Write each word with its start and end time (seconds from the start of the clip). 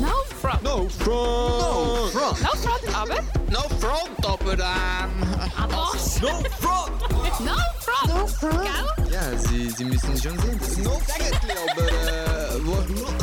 No 0.00 0.12
front. 0.40 0.62
No 0.62 0.88
front! 0.88 1.60
No 1.60 2.08
front! 2.12 2.42
No 2.42 2.48
front, 2.48 2.96
aber. 2.96 3.22
No 3.50 3.60
front, 3.80 4.26
aber 4.26 4.52
ähm... 4.52 5.10
Aber. 5.56 5.76
No 5.76 5.88
front! 5.94 7.00
No 7.40 7.56
front. 7.80 8.08
No 8.08 8.26
front! 8.26 8.62
Gell? 8.62 9.12
Ja, 9.12 9.38
Sie, 9.38 9.70
Sie 9.70 9.84
müssen 9.84 10.16
schon 10.16 10.38
sehen, 10.38 10.58
das 10.58 10.68
ist 10.68 10.78
No 10.84 10.90
front, 10.90 11.44
aber 11.70 11.88
äh... 11.88 12.66
Wo, 12.66 12.72
No 12.72 13.16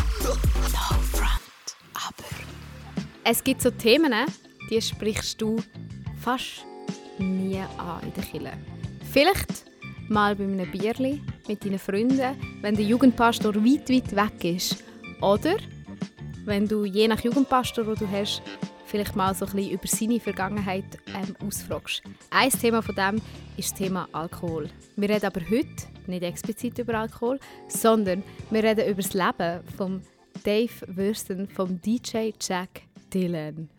front, 1.12 1.76
aber. 1.94 2.30
Es 3.24 3.44
gibt 3.44 3.62
so 3.62 3.70
Themen, 3.70 4.14
die 4.70 4.82
sprichst 4.82 5.40
du 5.42 5.58
fast 6.20 6.66
nie 7.20 7.60
an 7.78 8.02
in 8.02 8.14
der 8.14 8.24
Kirche. 8.24 8.54
Vielleicht 9.12 9.66
mal 10.10 10.36
bei 10.36 10.44
einem 10.46 10.72
Bierli 10.72 11.22
mit 11.48 11.64
deinen 11.64 11.80
Freunden, 11.80 12.36
wenn 12.62 12.76
der 12.76 12.86
Jugendpastor 12.86 13.56
weit, 13.56 13.90
weit 13.90 14.16
weg 14.16 14.44
ist. 14.44 14.84
Oder 15.22 15.58
wenn 16.46 16.68
du 16.68 16.86
je 16.86 17.08
nach 17.08 17.22
Jugendpastor, 17.22 17.86
den 17.86 17.96
du 17.96 18.12
hast, 18.12 18.42
vielleicht 18.86 19.16
mal 19.16 19.34
so 19.34 19.46
ein 19.46 19.54
bisschen 19.54 19.72
über 19.72 19.88
seine 19.88 20.20
Vergangenheit 20.20 20.86
ähm, 21.08 21.36
ausfragst. 21.46 22.04
Ein 22.30 22.50
Thema 22.50 22.82
von 22.82 22.96
dem 22.96 23.22
ist 23.58 23.72
das 23.72 23.80
Thema 23.80 24.08
Alkohol. 24.12 24.70
Wir 24.96 25.10
reden 25.10 25.26
aber 25.26 25.42
heute 25.42 25.88
nicht 26.08 26.24
explizit 26.24 26.78
über 26.80 26.96
Alkohol, 26.96 27.40
sondern 27.68 28.24
wir 28.52 28.64
reden 28.64 28.88
über 28.88 29.02
das 29.02 29.14
Leben 29.14 29.62
von 29.78 30.02
Dave 30.44 30.74
Würsten, 30.88 31.48
vom 31.48 31.82
DJ 31.82 32.32
Jack 32.40 32.82
Dylan. 33.14 33.70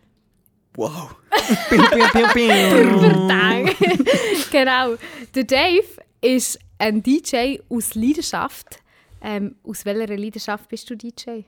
Wow! 0.75 1.15
Verdammt. 1.69 2.33
genau. 4.51 4.95
Der 5.33 5.43
Dave 5.43 5.87
ist 6.21 6.59
ein 6.77 7.01
DJ 7.01 7.59
aus 7.69 7.95
Leidenschaft. 7.95 8.79
Ähm, 9.21 9.55
aus 9.63 9.85
welcher 9.85 10.17
Leidenschaft 10.17 10.67
bist 10.67 10.89
du 10.89 10.95
DJ? 10.95 11.43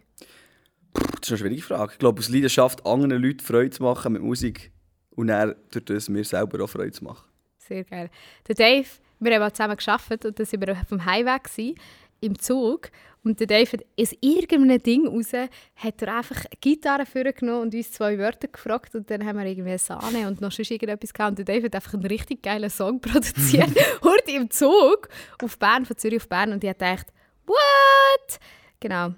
Das 0.93 1.03
ist 1.23 1.31
eine 1.31 1.37
schwierige 1.37 1.61
Frage. 1.61 1.93
Ich 1.93 1.99
glaube, 1.99 2.19
aus 2.19 2.29
Leidenschaft, 2.29 2.85
anderen 2.85 3.21
Leuten 3.21 3.39
Freude 3.39 3.71
zu 3.71 3.83
machen 3.83 4.13
mit 4.13 4.21
Musik 4.21 4.71
und 5.11 5.27
dann 5.27 5.55
durch 5.71 5.85
das 5.85 6.09
mir 6.09 6.23
selber 6.23 6.63
auch 6.63 6.69
Freude 6.69 6.91
zu 6.91 7.03
machen. 7.03 7.27
Sehr 7.57 7.83
geil. 7.83 8.09
Der 8.47 8.55
Dave, 8.55 8.87
wir 9.19 9.33
haben 9.33 9.41
mal 9.41 9.51
zusammen 9.51 9.77
gearbeitet 9.77 10.25
und 10.25 10.39
dann 10.39 10.47
waren 10.47 10.67
wir 10.67 10.81
auf 10.81 10.87
dem 10.89 11.05
Highway 11.05 11.37
gewesen, 11.43 11.75
im 12.21 12.39
Zug. 12.39 12.89
Und 13.23 13.39
der 13.39 13.47
Dave 13.47 13.69
hat 13.73 13.85
aus 13.99 14.15
irgendeinem 14.21 14.81
Ding 14.81 15.05
raus, 15.07 15.33
hat 15.33 16.01
er 16.01 16.17
einfach 16.17 16.37
eine 16.37 16.57
Gitarre 16.61 17.05
vorgenommen 17.05 17.63
und 17.63 17.75
uns 17.75 17.91
zwei 17.91 18.17
Wörter 18.17 18.47
gefragt 18.47 18.95
und 18.95 19.09
dann 19.11 19.25
haben 19.25 19.37
wir 19.37 19.45
irgendwie 19.45 19.77
Sahne 19.77 20.27
und 20.27 20.39
noch 20.39 20.51
sonst 20.51 20.71
irgendetwas 20.71 21.13
gehabt. 21.13 21.31
Und 21.31 21.39
der 21.39 21.45
Dave 21.45 21.65
hat 21.65 21.75
einfach 21.75 21.93
einen 21.93 22.05
richtig 22.05 22.41
geilen 22.41 22.69
Song 22.69 23.01
produziert. 23.01 23.69
Heute 24.01 24.31
im 24.31 24.49
Zug 24.49 25.09
auf 25.43 25.59
Bern, 25.59 25.85
von 25.85 25.97
Zürich 25.97 26.21
auf 26.21 26.29
Bern 26.29 26.53
und 26.53 26.63
ich 26.63 26.69
habe 26.69 26.79
gedacht, 26.79 27.07
what? 27.45 28.39
Genau. 28.79 29.13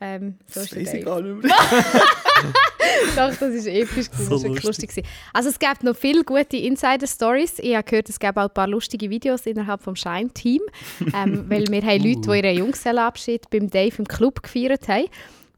Ähm, 0.00 0.38
so 0.46 0.60
ist 0.60 0.72
der 0.74 0.80
weiss 0.82 0.94
ich 0.94 1.04
gar 1.04 1.20
nicht 1.20 1.42
mehr. 1.42 1.52
Doch, 3.16 3.30
das 3.30 3.40
war 3.40 3.72
episch. 3.72 4.10
gewesen, 4.10 4.24
So 4.26 4.30
das 4.34 4.42
war 4.42 4.48
lustig. 4.50 4.64
lustig. 4.64 4.90
gewesen. 4.90 5.06
Also 5.32 5.48
es 5.48 5.58
gibt 5.58 5.82
noch 5.82 5.96
viele 5.96 6.22
gute 6.24 6.56
Insider-Stories. 6.56 7.58
Ich 7.58 7.74
habe 7.74 7.84
gehört, 7.84 8.08
es 8.08 8.18
gab 8.20 8.36
auch 8.36 8.42
ein 8.48 8.54
paar 8.54 8.68
lustige 8.68 9.10
Videos 9.10 9.46
innerhalb 9.46 9.82
des 9.84 9.98
Shine-Team. 9.98 10.62
ähm, 11.14 11.44
weil 11.48 11.66
wir 11.68 11.82
haben 11.82 12.02
Leute, 12.02 12.20
die 12.20 12.36
ihren 12.46 12.58
Junggesellenabschied 12.58 13.50
beim 13.50 13.68
Dave 13.68 13.94
im 13.98 14.06
Club 14.06 14.42
gefeiert 14.42 14.86
haben. 14.88 15.06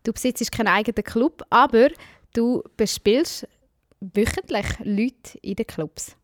Du 0.04 0.12
besitzt 0.12 0.50
keinen 0.50 0.68
eigenen 0.68 1.04
Club, 1.04 1.42
aber 1.50 1.88
du 2.32 2.62
bespielst 2.78 3.46
wöchentlich 4.00 4.66
Leute 4.82 5.38
in 5.42 5.56
den 5.56 5.66
Clubs. 5.66 6.16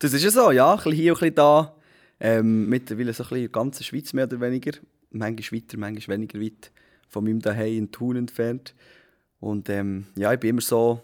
Das 0.00 0.12
ist 0.12 0.24
ja 0.24 0.30
so, 0.30 0.50
ja. 0.50 0.72
Ein 0.72 0.76
bisschen 0.78 0.92
hier 0.94 1.12
und 1.12 1.18
ein 1.18 1.20
bisschen 1.20 1.34
da. 1.36 1.76
Ähm, 2.18 2.68
mittlerweile 2.68 3.12
so 3.12 3.22
ein 3.22 3.28
bisschen 3.28 3.36
in 3.36 3.42
der 3.44 3.50
ganzen 3.52 3.84
Schweiz 3.84 4.12
mehr 4.12 4.24
oder 4.24 4.40
weniger. 4.40 4.72
Manchmal 5.10 5.60
weiter, 5.60 5.76
manchmal 5.78 6.16
weniger 6.16 6.40
weit 6.40 6.72
von 7.12 7.24
meinem 7.24 7.40
Daheim 7.40 7.76
in 7.78 7.90
Thun 7.92 8.16
entfernt. 8.16 8.74
Und 9.38 9.68
ähm, 9.68 10.06
ja, 10.16 10.32
ich 10.32 10.40
bin 10.40 10.50
immer 10.50 10.60
so 10.62 11.00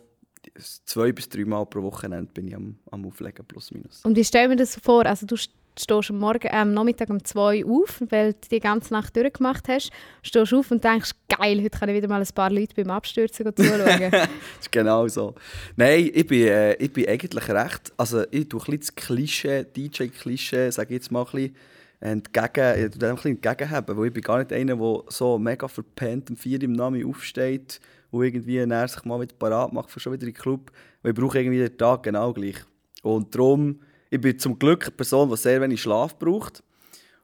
zwei 0.87 1.13
bis 1.13 1.29
drei 1.29 1.45
Mal 1.45 1.65
pro 1.67 1.83
Wochenende 1.83 2.33
bin 2.33 2.49
ich 2.49 2.57
am, 2.57 2.79
am 2.91 3.05
Auflegen, 3.05 3.45
plus 3.47 3.71
minus. 3.71 4.05
Und 4.05 4.17
wie 4.17 4.25
stellen 4.25 4.51
wir 4.51 4.57
das 4.57 4.73
so 4.73 4.81
vor? 4.83 5.05
Also 5.05 5.27
du 5.27 5.35
st- 5.35 5.51
stehst 5.79 6.11
am 6.11 6.19
Morgen, 6.19 6.49
am 6.51 6.73
Nachmittag 6.73 7.11
um 7.11 7.23
2 7.23 7.65
Uhr 7.65 7.83
auf, 7.85 8.03
weil 8.09 8.33
du 8.33 8.49
die 8.51 8.59
ganze 8.61 8.93
Nacht 8.95 9.15
durchgemacht 9.15 9.69
hast. 9.69 9.91
Stehst 10.23 10.55
auf 10.55 10.71
und 10.71 10.83
denkst, 10.83 11.11
geil, 11.29 11.61
heute 11.63 11.79
kann 11.79 11.89
ich 11.91 11.97
wieder 11.97 12.09
mal 12.09 12.21
ein 12.23 12.29
paar 12.35 12.51
Leute 12.51 12.75
beim 12.75 12.91
Abstürzen 12.91 13.55
zuschauen. 13.55 14.11
Das 14.11 14.29
ist 14.61 14.73
genau 14.73 15.07
so. 15.09 15.35
Nein, 15.77 16.11
ich 16.15 16.27
bin, 16.27 16.47
äh, 16.49 16.75
ich 16.75 16.93
bin 16.93 17.07
eigentlich 17.09 17.49
recht. 17.49 17.93
Also, 17.97 18.25
ich 18.31 18.49
tue 18.49 18.61
ein 18.61 18.65
bisschen 18.65 18.81
das 18.81 18.95
Klischee, 18.95 19.65
DJ-Klischee, 19.65 20.71
sage 20.71 20.89
ich 20.95 21.01
jetzt 21.03 21.13
mal 21.13 21.21
ein 21.25 21.31
bisschen, 21.33 21.57
entgegen, 22.01 22.93
ich 22.93 22.99
dem 22.99 23.17
weil 23.17 24.07
ich 24.07 24.13
bin 24.13 24.23
gar 24.23 24.39
nicht 24.39 24.53
einer, 24.53 24.77
der 24.77 25.03
so 25.09 25.39
mega 25.39 25.69
verpennt 25.69 26.31
um 26.31 26.37
4 26.37 26.59
Uhr 26.59 26.65
im 26.65 26.73
Namen 26.73 27.05
aufsteht 27.05 27.81
und 28.11 28.25
irgendwie 28.25 28.65
näher 28.65 28.89
sich 28.89 29.05
mal 29.05 29.21
wieder 29.21 29.35
parat 29.39 29.73
macht 29.73 29.91
für 29.91 30.01
schon 30.01 30.13
wieder 30.13 30.27
in 30.27 30.33
den 30.33 30.41
Club. 30.41 30.71
Weil 31.03 31.13
ich 31.13 31.19
brauche 31.19 31.39
irgendwie 31.39 31.59
den 31.59 31.77
Tag 31.77 32.05
genau 32.05 32.33
gleich. 32.33 32.57
Und 33.03 33.35
darum, 33.35 33.81
ich 34.11 34.21
bin 34.21 34.39
zum 34.39 34.59
Glück 34.59 34.85
eine 34.85 34.93
Person, 34.93 35.29
die 35.29 35.37
sehr 35.37 35.61
wenig 35.61 35.83
Schlaf 35.83 36.19
braucht. 36.19 36.63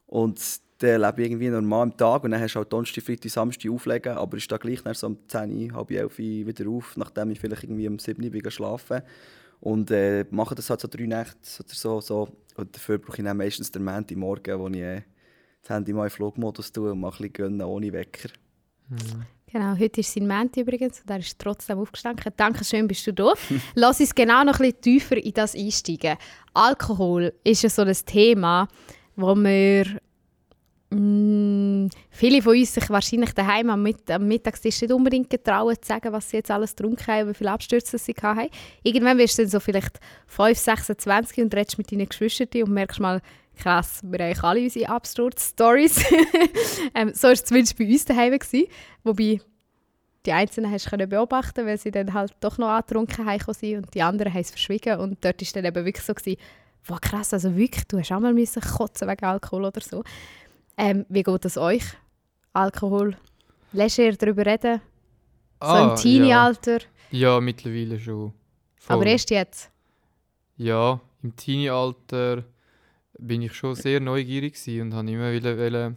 Und 0.07 0.41
dann 0.79 1.01
lebe 1.01 1.23
ich 1.23 1.31
irgendwie 1.31 1.49
normal 1.49 1.83
am 1.83 1.97
Tag 1.97 2.25
und 2.25 2.33
dann 2.33 2.41
hast 2.41 2.55
du 2.55 2.59
halt 2.59 2.73
Donnerstag, 2.73 3.05
Freitag, 3.05 3.31
Samstag 3.31 3.71
auflegen, 3.71 4.17
aber 4.17 4.37
ich 4.37 4.45
stehe 4.45 4.59
gleich 4.59 4.83
dann 4.83 4.95
so 4.95 5.06
um 5.06 5.19
10, 5.29 5.75
halb 5.75 5.91
11 5.91 6.19
Uhr 6.19 6.25
wieder 6.25 6.69
auf, 6.69 6.97
nachdem 6.97 7.31
ich 7.31 7.41
vielleicht 7.41 7.65
irgendwie 7.65 7.89
um 7.89 7.99
7 7.99 8.23
Uhr 8.23 8.51
schlafen 8.51 9.03
und 9.61 9.91
äh, 9.91 10.27
mache 10.31 10.55
das 10.55 10.69
halt 10.71 10.81
so 10.81 10.89
drei 10.89 11.06
Nächte 11.06 11.39
oder 11.61 11.75
so, 11.75 12.01
so. 12.01 12.29
Und 12.55 12.75
dafür 12.75 12.99
brauche 12.99 13.19
ich 13.19 13.25
dann 13.25 13.37
meistens 13.37 13.71
den 13.71 13.85
Montagmorgen, 13.85 14.59
wo 14.59 14.69
ich 14.69 14.77
äh, 14.77 15.03
das 15.63 15.71
Handy 15.71 15.93
mal 15.93 16.05
in 16.05 16.11
Flugmodus 16.11 16.73
tue 16.73 16.93
und 16.93 17.01
mal 17.01 17.09
ein 17.09 17.13
bisschen 17.13 17.33
gönnen 17.33 17.63
ohne 17.63 17.93
Wecker. 17.93 18.29
Genau, 19.55 19.77
heute 19.79 20.01
ist 20.01 20.13
sein 20.13 20.27
Menti 20.27 20.61
übrigens 20.61 21.01
und 21.01 21.11
er 21.11 21.21
ist 21.21 21.39
trotzdem 21.39 21.79
aufgestanden. 21.79 22.33
Dankeschön, 22.37 22.89
bist 22.89 23.07
du 23.07 23.13
da. 23.13 23.35
Lass 23.75 24.01
uns 24.01 24.15
genau 24.15 24.43
noch 24.43 24.59
ein 24.59 24.73
bisschen 24.73 24.81
tiefer 24.81 25.17
in 25.17 25.33
das 25.33 25.55
einsteigen. 25.55 26.17
Alkohol 26.53 27.33
ist 27.45 27.63
ja 27.63 27.71
so 27.71 27.83
ein 27.83 27.97
Thema, 28.05 28.69
wo 29.17 29.35
wir 29.37 30.01
viele 32.11 32.43
von 32.43 32.56
uns 32.56 32.75
sich 32.75 32.89
wahrscheinlich 32.91 33.33
daheim 33.33 33.71
am, 33.71 33.83
Mit 33.83 34.11
am 34.11 34.27
Mittagstisch 34.27 34.83
nicht 34.83 34.93
unbedingt 34.93 35.31
getrauen 35.31 35.77
zu 35.81 35.87
sagen, 35.87 36.12
was 36.12 36.31
sie 36.31 36.39
jetzt 36.39 36.50
alles 36.50 36.75
getrunken 36.77 37.06
haben, 37.06 37.28
wie 37.31 37.34
viele 37.34 37.50
Abstürze 37.50 37.99
sie 37.99 38.15
hatten. 38.21 38.49
Irgendwann 38.83 39.19
wirst 39.19 39.39
du 39.39 39.43
dann 39.43 39.50
so 39.50 39.61
vielleicht 39.61 39.99
5, 40.27 40.59
26 40.59 41.39
und 41.39 41.55
redest 41.55 41.78
mit 41.78 41.91
deinen 41.91 42.09
Geschwistern 42.09 42.62
und 42.62 42.73
merkst 42.73 43.00
mal, 43.00 43.21
krass, 43.56 44.00
wir 44.03 44.19
haben 44.19 44.41
alle 44.41 44.61
unsere 44.61 44.89
Absturz-Stories. 44.89 46.05
ähm, 46.94 47.12
so 47.15 47.28
war 47.28 47.33
es 47.33 47.44
zumindest 47.44 47.78
bei 47.78 47.87
uns 47.87 48.05
daheim. 48.05 48.33
Gewesen. 48.33 48.67
Wobei 49.03 49.41
die 50.27 50.33
Einzelnen 50.33 50.71
hast 50.71 50.91
du 50.91 51.06
beobachten, 51.06 51.67
weil 51.67 51.78
sie 51.78 51.91
dann 51.91 52.15
halt 52.15 52.33
doch 52.41 52.59
noch 52.59 52.69
angetrunken 52.69 53.27
haben 53.27 53.77
und 53.77 53.94
die 53.94 54.03
anderen 54.03 54.33
haben 54.33 54.41
es 54.41 54.50
verschwiegen. 54.50 54.99
Und 54.99 55.25
dort 55.25 55.41
war 55.41 55.49
dann 55.55 55.65
eben 55.65 55.84
wirklich 55.84 56.05
so, 56.05 56.15
gewesen, 56.15 56.39
wow, 56.87 57.00
krass, 57.00 57.33
also 57.33 57.56
wirklich, 57.56 57.84
du 57.87 57.99
hast 57.99 58.12
auch 58.12 58.21
mal 58.21 58.34
kotzen 58.34 59.09
wegen 59.09 59.25
Alkohol 59.25 59.65
oder 59.67 59.81
so. 59.81 60.03
Ähm, 60.77 61.07
wie 61.09 61.23
geht 61.23 61.45
es 61.45 61.57
euch? 61.57 61.85
Alkohol? 62.53 63.17
Lässt 63.73 63.99
ihr 63.99 64.17
darüber 64.17 64.47
reden? 64.47 64.81
So 65.61 65.67
Ah, 65.69 65.91
im 65.91 65.97
Teenie-Alter? 65.97 66.79
Ja. 67.11 67.35
ja, 67.35 67.41
mittlerweile 67.41 67.99
schon. 67.99 68.33
Voll. 68.77 68.97
Aber 68.97 69.07
erst 69.07 69.31
jetzt? 69.31 69.71
Ja, 70.57 71.01
im 71.23 71.35
Teenie-Alter 71.35 72.45
bin 73.19 73.43
ich 73.43 73.55
schon 73.55 73.75
sehr 73.75 74.01
neugierig 74.01 74.57
und 74.81 74.95
habe 74.95 75.11
immer 75.11 75.33
wieder 75.33 75.95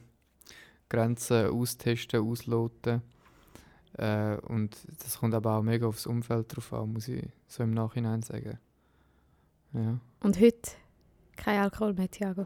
Grenzen 0.89 1.47
austesten, 1.47 2.21
ausloten. 2.21 3.01
Äh, 3.93 4.37
und 4.47 4.77
das 5.03 5.19
kommt 5.19 5.33
aber 5.33 5.57
auch 5.57 5.63
mega 5.63 5.87
aufs 5.87 6.05
Umfeld 6.05 6.55
drauf 6.55 6.71
an, 6.73 6.93
muss 6.93 7.07
ich 7.07 7.25
so 7.47 7.63
im 7.63 7.71
Nachhinein 7.71 8.21
sagen. 8.21 8.59
Ja. 9.73 9.99
Und 10.21 10.39
heute 10.39 10.71
kein 11.35 11.59
Alkohol 11.59 11.93
mehr, 11.93 12.09
Thiago? 12.09 12.45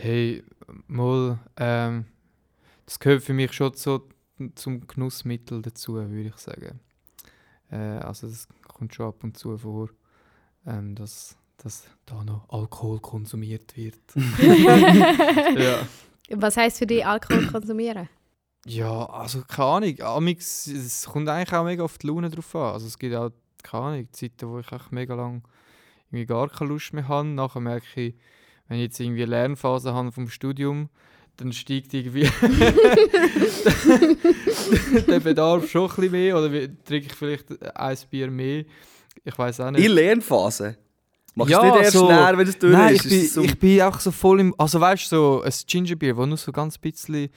Hey, 0.00 0.44
mal, 0.86 1.40
ähm, 1.56 2.04
das 2.86 3.00
gehört 3.00 3.20
für 3.20 3.32
mich 3.32 3.52
schon 3.52 3.74
so 3.74 4.06
zum 4.54 4.86
Genussmittel 4.86 5.60
dazu, 5.60 5.94
würde 5.94 6.28
ich 6.28 6.36
sagen. 6.36 6.78
Äh, 7.72 7.98
also 7.98 8.28
das 8.28 8.46
kommt 8.68 8.94
schon 8.94 9.06
ab 9.06 9.24
und 9.24 9.36
zu 9.36 9.58
vor, 9.58 9.88
ähm, 10.68 10.94
dass, 10.94 11.36
dass 11.56 11.82
da 12.06 12.22
noch 12.22 12.48
Alkohol 12.48 13.00
konsumiert 13.00 13.76
wird. 13.76 13.98
ja. 15.58 15.80
Was 16.30 16.56
heisst 16.56 16.78
für 16.78 16.86
dich 16.86 17.04
Alkohol 17.04 17.48
konsumieren? 17.48 18.08
ja, 18.66 19.04
also 19.06 19.42
keine 19.48 19.68
Ahnung. 19.68 20.00
Amix, 20.02 20.68
es 20.68 21.06
kommt 21.06 21.28
eigentlich 21.28 21.52
auch 21.52 21.64
mega 21.64 21.82
auf 21.82 21.98
die 21.98 22.06
Laune 22.06 22.30
drauf 22.30 22.54
an. 22.54 22.74
Also 22.74 22.86
es 22.86 23.00
gibt 23.00 23.16
auch, 23.16 23.30
keine 23.64 23.84
Ahnung, 23.84 24.08
Zeiten, 24.12 24.48
wo 24.48 24.60
ich 24.60 24.70
echt 24.70 24.92
mega 24.92 25.16
lang 25.16 25.42
irgendwie 26.06 26.26
gar 26.26 26.48
keine 26.48 26.70
Lust 26.70 26.92
mehr 26.92 27.08
habe. 27.08 27.26
Nachher 27.26 27.58
merke 27.58 28.00
ich, 28.00 28.14
wenn 28.68 28.78
ich 28.78 28.84
jetzt 28.84 29.00
irgendwie 29.00 29.22
eine 29.22 29.30
Lernphase 29.30 29.94
habe 29.94 30.12
vom 30.12 30.28
Studium, 30.28 30.88
dann 31.36 31.52
steigt 31.52 31.94
irgendwie 31.94 32.28
der 35.08 35.20
Bedarf 35.20 35.68
schon 35.70 35.82
ein 35.82 35.88
bisschen 35.96 36.10
mehr 36.12 36.36
oder 36.36 36.52
wie- 36.52 36.68
trinke 36.84 37.06
ich 37.06 37.14
vielleicht 37.14 37.46
ein 37.76 37.96
Bier 38.10 38.30
mehr. 38.30 38.64
Ich 39.24 39.36
weiß 39.38 39.60
auch 39.60 39.70
nicht. 39.70 39.84
In 39.84 39.92
Lernphase? 39.92 40.76
Machst 41.34 41.52
Ja, 41.52 41.60
du 41.60 41.66
nicht 41.66 41.76
erst 41.84 41.92
so- 41.92 42.08
näher, 42.08 42.36
wenn 42.36 42.48
es 42.48 42.58
durch 42.58 42.72
Nein, 42.72 42.94
ist? 42.94 43.04
ich 43.04 43.10
bin, 43.10 43.26
so- 43.28 43.42
ich 43.42 43.58
bin 43.58 43.82
auch 43.82 44.00
so 44.00 44.10
voll 44.10 44.40
im. 44.40 44.54
Also 44.58 44.80
weißt 44.80 45.12
du, 45.12 45.16
so 45.16 45.42
ein 45.42 45.52
Gingerbier, 45.66 46.16
wo 46.16 46.26
nur 46.26 46.36
so 46.36 46.52
ganz 46.52 46.78
bisschen 46.78 47.28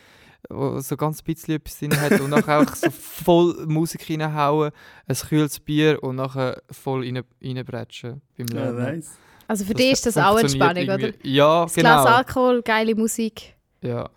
wo 0.50 0.80
so 0.80 0.98
ganz 0.98 1.22
bisschen 1.22 1.56
etwas 1.57 1.77
drin 1.77 1.95
hat 2.01 2.19
und 2.19 2.31
nachher 2.31 2.62
auch 2.62 2.75
so 2.75 2.89
voll 2.89 3.63
Musik 3.68 4.10
reinhauen, 4.10 4.72
ein 5.07 5.16
kühles 5.16 5.60
Bier 5.60 6.01
und 6.01 6.16
nachher 6.16 6.63
voll 6.72 7.04
rein, 7.06 7.22
reinbretschen 7.44 8.22
beim 8.36 8.48
Ja, 8.48 8.56
Lernen. 8.72 8.95
nice. 8.95 9.12
Also 9.51 9.65
für 9.65 9.74
dich 9.74 9.92
ist 9.92 10.06
das 10.06 10.15
auch 10.18 10.39
Entspannung, 10.39 10.86
oder? 10.86 11.12
Ja, 11.24 11.63
Das 11.63 11.74
Glas 11.74 12.06
genau. 12.06 12.15
Alkohol, 12.15 12.62
geile 12.62 12.95
Musik. 12.95 13.53
Ja. 13.81 14.09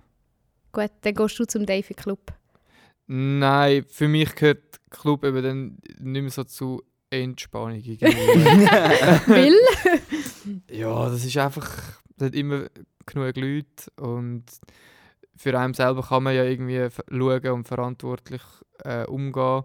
Gut, 0.70 0.92
dann 1.00 1.12
gehst 1.12 1.36
du 1.40 1.44
zum 1.44 1.66
Davy 1.66 1.92
Club. 1.92 2.20
Nein, 3.08 3.84
für 3.88 4.06
mich 4.06 4.32
gehört 4.36 4.62
Club 4.90 5.24
eben 5.24 5.42
dann 5.42 5.78
nicht 5.98 6.22
mehr 6.22 6.30
so 6.30 6.44
zu 6.44 6.84
Entspannung. 7.10 7.82
Will? 9.26 9.58
ja, 10.70 11.10
das 11.10 11.24
ist 11.24 11.36
einfach, 11.36 11.68
es 12.16 12.26
hat 12.26 12.34
immer 12.36 12.66
genug 13.04 13.36
Leute 13.36 13.90
und 13.96 14.44
für 15.34 15.58
einen 15.58 15.74
selber 15.74 16.02
kann 16.02 16.22
man 16.22 16.36
ja 16.36 16.44
irgendwie 16.44 16.86
schauen 17.10 17.48
und 17.48 17.66
verantwortlich 17.66 18.42
äh, 18.84 19.04
umgehen, 19.06 19.64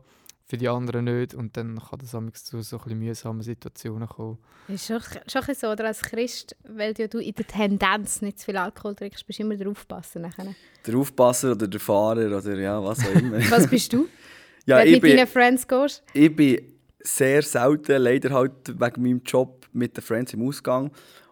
für 0.50 0.58
die 0.58 0.68
anderen 0.68 1.06
nicht 1.06 1.36
und 1.36 1.56
dann 1.56 1.78
kann 1.78 2.00
das 2.00 2.14
manchmal 2.14 2.34
zu 2.34 2.62
so 2.64 2.78
ein 2.78 2.84
bisschen 2.84 3.00
mühsamen 3.00 3.42
Situationen 3.44 4.10
kommen. 4.10 4.40
Ist 4.68 4.88
schon, 4.88 5.00
schon 5.00 5.14
ein 5.14 5.22
bisschen 5.28 5.56
so, 5.56 5.68
oder 5.68 5.86
als 5.86 6.02
Christ, 6.02 6.56
weil 6.68 6.96
ja 6.98 7.08
du 7.08 7.20
in 7.20 7.36
der 7.36 7.46
Tendenz 7.46 8.24
nicht 8.24 8.40
zu 8.40 8.46
viel 8.46 8.58
Alkohol 8.58 8.96
trinkst, 8.96 9.28
bist 9.28 9.38
du 9.38 9.44
immer 9.44 9.56
drauf 9.56 9.78
aufpassen. 9.78 10.24
nachher. 10.24 10.56
Der 10.88 10.96
Aufpasser 10.96 11.52
oder 11.52 11.68
der 11.68 11.80
Fahrer 11.80 12.36
oder 12.36 12.58
ja, 12.58 12.84
was 12.84 13.00
auch 13.06 13.14
immer. 13.14 13.38
Was 13.52 13.68
bist 13.68 13.94
du? 13.94 14.08
ja, 14.66 14.78
Wenn 14.78 14.86
du 14.86 14.92
mit 14.94 15.02
bin, 15.02 15.18
deinen 15.18 15.28
Friends 15.28 15.68
gehst? 15.68 16.04
ich 16.14 16.36
bin 16.36 16.62
sehr 17.02 17.44
selten, 17.44 18.02
leider 18.02 18.32
halt 18.32 18.68
wegen 18.68 19.04
meinem 19.04 19.22
Job 19.24 19.68
mit 19.72 19.96
den 19.96 20.04
Friends 20.04 20.34
im 20.34 20.48
Ausgang. 20.48 20.90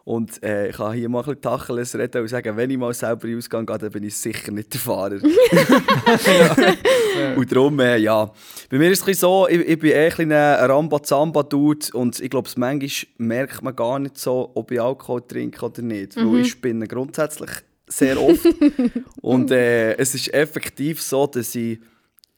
Und 0.07 0.42
äh, 0.42 0.69
ich 0.69 0.77
kann 0.77 0.94
hier 0.94 1.09
mal 1.09 1.19
ein 1.19 1.25
bisschen 1.25 1.42
Tacheles 1.42 1.94
reden 1.94 2.21
und 2.21 2.30
sagen, 2.30 2.56
wenn 2.56 2.69
ich 2.69 2.77
mal 2.77 2.94
selber 2.94 3.25
in 3.25 3.31
den 3.31 3.39
Ausgang 3.39 3.65
gehe, 3.65 3.77
dann 3.77 3.92
bin 3.92 4.06
ich 4.06 4.15
sicher 4.15 4.54
nicht 4.54 4.74
der 4.74 4.80
Fahrer. 4.80 5.19
und 7.36 7.51
darum, 7.51 7.77
äh, 7.81 7.98
ja. 7.98 8.31
Bei 8.69 8.77
mir 8.77 8.89
ist 8.89 9.06
es 9.06 9.19
so, 9.19 9.50
ich, 9.50 9.59
ich 9.59 9.77
bin 9.77 9.92
eh 9.92 10.09
ein 10.09 10.31
Ramba-Zamba-Dude 10.31 11.88
und 11.92 12.21
ich 12.21 12.30
glaube, 12.30 12.50
manchmal 12.56 12.89
merkt 13.18 13.62
man 13.62 13.75
gar 13.75 14.00
nicht 14.00 14.18
so, 14.18 14.50
ob 14.56 14.71
ich 14.71 14.80
Alkohol 14.80 15.24
trinke 15.27 15.65
oder 15.65 15.81
nicht. 15.81 16.15
Weil 16.15 16.39
ich 16.39 16.51
spinne 16.51 16.88
grundsätzlich 16.88 17.51
sehr 17.88 18.18
oft. 18.18 18.48
und 19.21 19.51
äh, 19.51 19.98
es 19.98 20.15
ist 20.15 20.33
effektiv 20.33 21.01
so, 21.01 21.27
dass 21.27 21.54
ich 21.54 21.81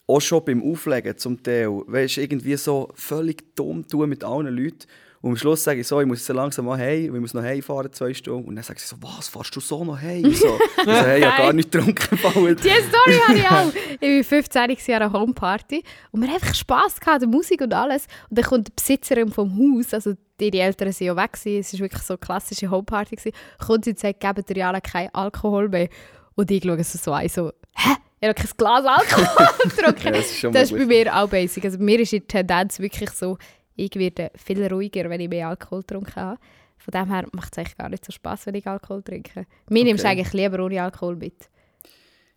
auch 0.07 0.21
schon 0.21 0.43
beim 0.43 0.63
Auflegen 0.63 1.15
zum 1.19 1.43
Teil, 1.43 1.69
weißt 1.85 2.17
irgendwie 2.17 2.57
so 2.57 2.89
völlig 2.95 3.55
dumm 3.55 3.87
tun 3.87 4.09
mit 4.09 4.23
allen 4.23 4.57
Leuten. 4.57 4.87
Und 5.21 5.31
am 5.31 5.37
Schluss 5.37 5.63
sage 5.63 5.81
ich 5.81 5.87
so, 5.87 5.99
ich 5.99 6.07
muss 6.07 6.19
jetzt 6.19 6.33
langsam 6.33 6.65
mal 6.65 6.77
heim, 6.77 7.13
ich 7.13 7.21
muss 7.21 7.33
noch 7.33 7.43
heimfahren, 7.43 7.91
zwei 7.91 8.13
Stunden. 8.13 8.47
Und 8.47 8.55
dann 8.55 8.63
sage 8.63 8.79
ich 8.79 8.85
so, 8.85 8.95
was, 9.01 9.27
fahrst 9.27 9.53
du 9.53 9.59
so 9.59 9.83
noch 9.83 9.99
heim? 9.99 10.23
So, 10.33 10.57
ich 10.77 10.83
so, 10.85 10.91
hey, 10.91 11.19
ich 11.19 11.25
habe 11.25 11.43
gar 11.43 11.53
nicht 11.53 11.71
getrunken. 11.71 12.07
Die 12.11 12.69
Story 12.69 13.19
habe 13.27 13.37
ich 13.37 13.49
auch. 13.49 13.73
Ich 13.99 14.17
war 14.17 14.23
15 14.23 14.61
Jahre 14.87 15.05
an 15.05 15.11
einer 15.11 15.19
Homeparty 15.19 15.83
und 16.11 16.21
wir 16.21 16.29
haben 16.29 16.35
einfach 16.35 16.55
Spass 16.55 16.99
gehabt, 16.99 17.21
die 17.21 17.27
Musik 17.27 17.59
und 17.61 17.73
alles. 17.73 18.07
Und 18.29 18.37
dann 18.37 18.45
kommt 18.45 18.67
die 18.69 18.73
Besitzerin 18.75 19.29
vom 19.31 19.51
Haus, 19.57 19.93
also 19.93 20.13
ihre 20.39 20.59
Eltern 20.59 20.93
sind 20.93 21.07
ja 21.07 21.15
weg, 21.17 21.33
gewesen, 21.33 21.59
es 21.59 21.73
war 21.73 21.79
wirklich 21.81 22.03
so 22.03 22.13
eine 22.13 22.19
klassische 22.19 22.71
Homeparty, 22.71 23.17
gewesen, 23.17 23.35
kommt 23.65 23.83
sie 23.83 23.91
und 23.91 23.99
sagt, 23.99 24.21
geben 24.21 24.45
der 24.47 24.55
Jana 24.55 24.79
keinen 24.79 25.13
Alkohol 25.13 25.67
mehr. 25.67 25.89
Und 26.35 26.49
ich 26.49 26.63
schaue 26.63 26.81
so, 26.81 26.97
so 26.97 27.11
an, 27.11 27.27
so, 27.27 27.51
hä? 27.75 27.95
Ich 28.21 28.27
habe 28.27 28.33
kein 28.33 28.49
Glas 28.57 28.85
Alkohol 28.85 29.47
getrunken. 29.63 30.05
Ja, 30.05 30.11
das 30.11 30.31
ist 30.31 30.43
Das 30.43 30.71
ist 30.71 30.77
bei 30.77 30.85
mir 30.85 31.15
auch 31.15 31.29
basic. 31.29 31.63
Also 31.63 31.77
bei 31.77 31.85
mir 31.85 31.99
ist 32.01 32.11
die 32.11 32.19
Tendenz 32.19 32.79
wirklich 32.79 33.11
so, 33.11 33.37
ich 33.79 33.95
werde 33.95 34.31
viel 34.35 34.65
ruhiger, 34.67 35.09
wenn 35.09 35.21
ich 35.21 35.29
mehr 35.29 35.47
Alkohol 35.47 35.81
getrunken 35.81 36.15
habe. 36.15 36.39
Von 36.77 36.91
dem 36.91 37.13
her 37.13 37.25
macht 37.33 37.53
es 37.53 37.57
eigentlich 37.57 37.77
gar 37.77 37.89
nicht 37.89 38.05
so 38.05 38.11
Spass, 38.11 38.45
wenn 38.45 38.55
ich 38.55 38.67
Alkohol 38.67 39.01
trinke. 39.03 39.45
Mir 39.69 39.83
nimmst 39.83 40.03
du 40.03 40.07
Okay. 40.07 40.19
eigentlich 40.19 40.33
lieber 40.33 40.63
ohne 40.63 40.81
Alkohol 40.81 41.15
mit. 41.15 41.49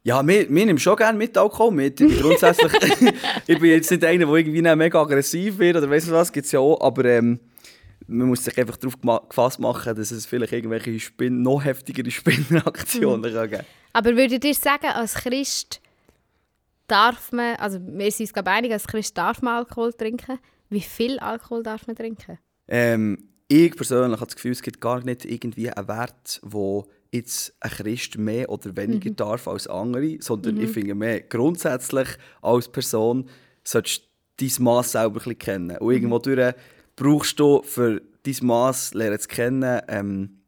Ja, 0.04 0.26
wir, 0.26 0.48
wir 0.48 0.66
nehmen 0.66 0.78
schon 0.78 0.96
gerne 0.96 1.16
mit 1.16 1.36
Alkohol 1.38 1.70
mit. 1.72 2.00
Ich 2.00 2.08
bin 2.08 2.20
grundsätzlich, 2.20 2.72
ich 3.46 3.58
bin 3.58 3.70
jetzt 3.70 3.90
nicht 3.90 4.04
einer, 4.04 4.26
der 4.26 4.34
irgendwie 4.34 4.62
mega 4.62 5.00
aggressiv 5.00 5.58
wird 5.58 5.76
oder 5.76 5.88
weiss 5.88 6.04
nicht 6.04 6.12
was, 6.12 6.32
gibt 6.32 6.46
es 6.46 6.52
ja 6.52 6.58
auch, 6.58 6.80
aber 6.80 7.04
ähm, 7.04 7.38
man 8.08 8.26
muss 8.26 8.44
sich 8.44 8.58
einfach 8.58 8.76
darauf 8.76 9.28
gefasst 9.28 9.60
machen, 9.60 9.94
dass 9.94 10.10
es 10.10 10.26
vielleicht 10.26 10.52
irgendwelche 10.52 10.98
Spin 10.98 11.42
noch 11.42 11.64
heftigere 11.64 12.10
Spinnenaktionen 12.10 13.32
kann 13.32 13.50
geben 13.50 13.64
Aber 13.92 14.16
würdet 14.16 14.44
ihr 14.44 14.54
sagen, 14.54 14.86
als 14.86 15.14
Christ 15.14 15.80
darf 16.88 17.30
man, 17.32 17.56
also 17.56 17.78
wir 17.80 18.10
sind 18.10 18.24
uns 18.24 18.32
glaube 18.32 18.50
ich 18.50 18.56
einig, 18.56 18.72
als 18.72 18.86
Christ 18.86 19.16
darf 19.16 19.40
man 19.40 19.58
Alkohol 19.58 19.92
trinken. 19.92 20.38
Wie 20.72 20.80
viel 20.80 21.18
Alkohol 21.18 21.62
darf 21.62 21.86
man 21.86 21.96
trinken? 21.96 22.38
Ähm, 22.66 23.28
ich 23.46 23.76
persönlich 23.76 24.18
habe 24.18 24.26
das 24.26 24.36
Gefühl, 24.36 24.52
es 24.52 24.62
gibt 24.62 24.80
gar 24.80 25.04
nicht 25.04 25.26
irgendwie 25.26 25.68
einen 25.68 25.86
Wert, 25.86 26.40
wo 26.42 26.86
jetzt 27.10 27.54
ein 27.60 27.70
Christ 27.70 28.16
mehr 28.16 28.48
oder 28.48 28.74
weniger 28.74 29.10
darf 29.10 29.46
als 29.48 29.66
andere, 29.66 30.16
sondern 30.20 30.58
ich 30.58 30.70
finde 30.70 30.94
mehr 30.94 31.20
grundsätzlich 31.20 32.08
als 32.40 32.68
Person 32.68 33.28
solltest 33.62 34.08
du 34.38 34.46
dein 34.46 34.64
Maß 34.64 34.92
selber 34.92 35.20
ein 35.26 35.38
kennen. 35.38 35.76
Und 35.76 35.92
irgendwo 35.92 36.18
durch 36.18 36.54
brauchst 36.96 37.38
du 37.38 37.62
für 37.62 38.00
dein 38.22 38.36
Maß 38.40 38.94
lernen 38.94 39.18
zu 39.18 39.28
kennen, 39.28 39.82
ähm, 39.88 40.41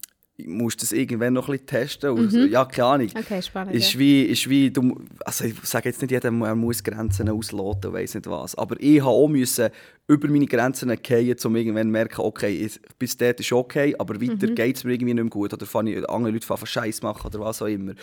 musst 0.47 0.81
du 0.81 0.85
das 0.85 0.93
irgendwann 0.93 1.33
noch 1.33 1.49
ein 1.49 1.53
bisschen 1.53 1.67
testen. 1.67 2.11
Und, 2.11 2.33
Ja, 2.51 2.65
keine 2.65 2.87
Ahnung. 2.89 3.09
Okay, 3.17 3.41
spannend. 3.41 3.75
Ist 3.75 3.97
wie, 3.99 4.23
ist 4.25 4.49
wie, 4.51 4.71
du, 4.71 5.01
also 5.25 5.45
ich 5.45 5.55
sage 5.63 5.89
jetzt 5.89 6.03
nicht, 6.03 6.11
jeder 6.11 6.31
mu- 6.33 6.45
er 6.45 6.57
muss 6.57 6.83
Grenzen 6.83 7.29
ausloten, 7.29 7.93
weiß 7.93 8.15
nicht 8.15 8.29
was. 8.29 8.55
Aber 8.57 8.75
ich 8.81 9.01
habe 9.01 9.11
auch 9.11 9.29
müssen 9.29 9.69
über 10.09 10.29
meine 10.29 10.47
Grenzen 10.47 10.89
fallen, 11.05 11.37
um 11.45 11.55
irgendwann 11.57 11.87
zu 11.87 11.93
merken, 11.93 12.21
okay, 12.21 12.51
ich- 12.67 12.81
bis 12.99 13.17
dort 13.17 13.39
ist 13.41 13.53
okay, 13.53 13.95
aber 13.99 14.21
weiter 14.21 14.49
geht 14.49 14.77
es 14.77 14.85
mir 14.85 14.93
irgendwie 14.95 15.15
nicht 15.15 15.23
mehr 15.23 15.31
gut. 15.31 15.53
Oder 15.55 15.67
fange 15.67 15.95
ich, 15.95 16.09
andere 16.11 16.33
Leute 16.33 16.47
fangen 16.47 16.67
Scheiß 16.67 17.03
machen 17.03 17.27
oder 17.29 17.39
was 17.41 17.63
auch 17.63 17.67
immer. 17.67 17.95